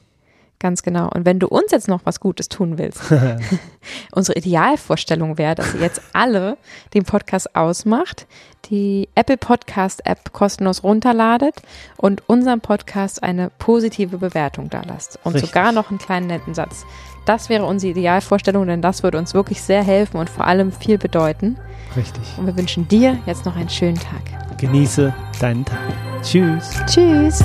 Ganz 0.59 0.81
genau. 0.81 1.09
Und 1.13 1.25
wenn 1.25 1.37
du 1.37 1.47
uns 1.47 1.71
jetzt 1.71 1.87
noch 1.87 2.01
was 2.05 2.19
Gutes 2.19 2.49
tun 2.49 2.77
willst, 2.77 3.01
unsere 4.11 4.37
Idealvorstellung 4.37 5.37
wäre, 5.37 5.55
dass 5.55 5.75
ihr 5.75 5.81
jetzt 5.81 6.01
alle 6.13 6.57
den 6.93 7.03
Podcast 7.03 7.55
ausmacht, 7.55 8.25
die 8.69 9.07
Apple 9.15 9.37
Podcast 9.37 10.05
App 10.05 10.33
kostenlos 10.33 10.83
runterladet 10.83 11.55
und 11.95 12.27
unserem 12.27 12.59
Podcast 12.59 13.21
eine 13.21 13.51
positive 13.59 14.17
Bewertung 14.17 14.69
da 14.69 14.81
lasst. 14.85 15.19
Und 15.23 15.33
Richtig. 15.33 15.51
sogar 15.51 15.71
noch 15.71 15.89
einen 15.89 15.99
kleinen 15.99 16.27
netten 16.27 16.53
Satz. 16.53 16.85
Das 17.25 17.49
wäre 17.49 17.65
unsere 17.65 17.91
Idealvorstellung, 17.91 18.65
denn 18.67 18.81
das 18.81 19.03
würde 19.03 19.17
uns 19.17 19.33
wirklich 19.33 19.61
sehr 19.61 19.83
helfen 19.83 20.17
und 20.17 20.29
vor 20.29 20.47
allem 20.47 20.71
viel 20.71 20.97
bedeuten. 20.97 21.57
Richtig. 21.95 22.23
Und 22.37 22.47
wir 22.47 22.57
wünschen 22.57 22.87
dir 22.87 23.17
jetzt 23.25 23.45
noch 23.45 23.55
einen 23.55 23.69
schönen 23.69 23.99
Tag. 23.99 24.57
Genieße 24.57 25.13
deinen 25.39 25.65
Tag. 25.65 25.79
Tschüss. 26.23 26.71
Tschüss. 26.87 27.43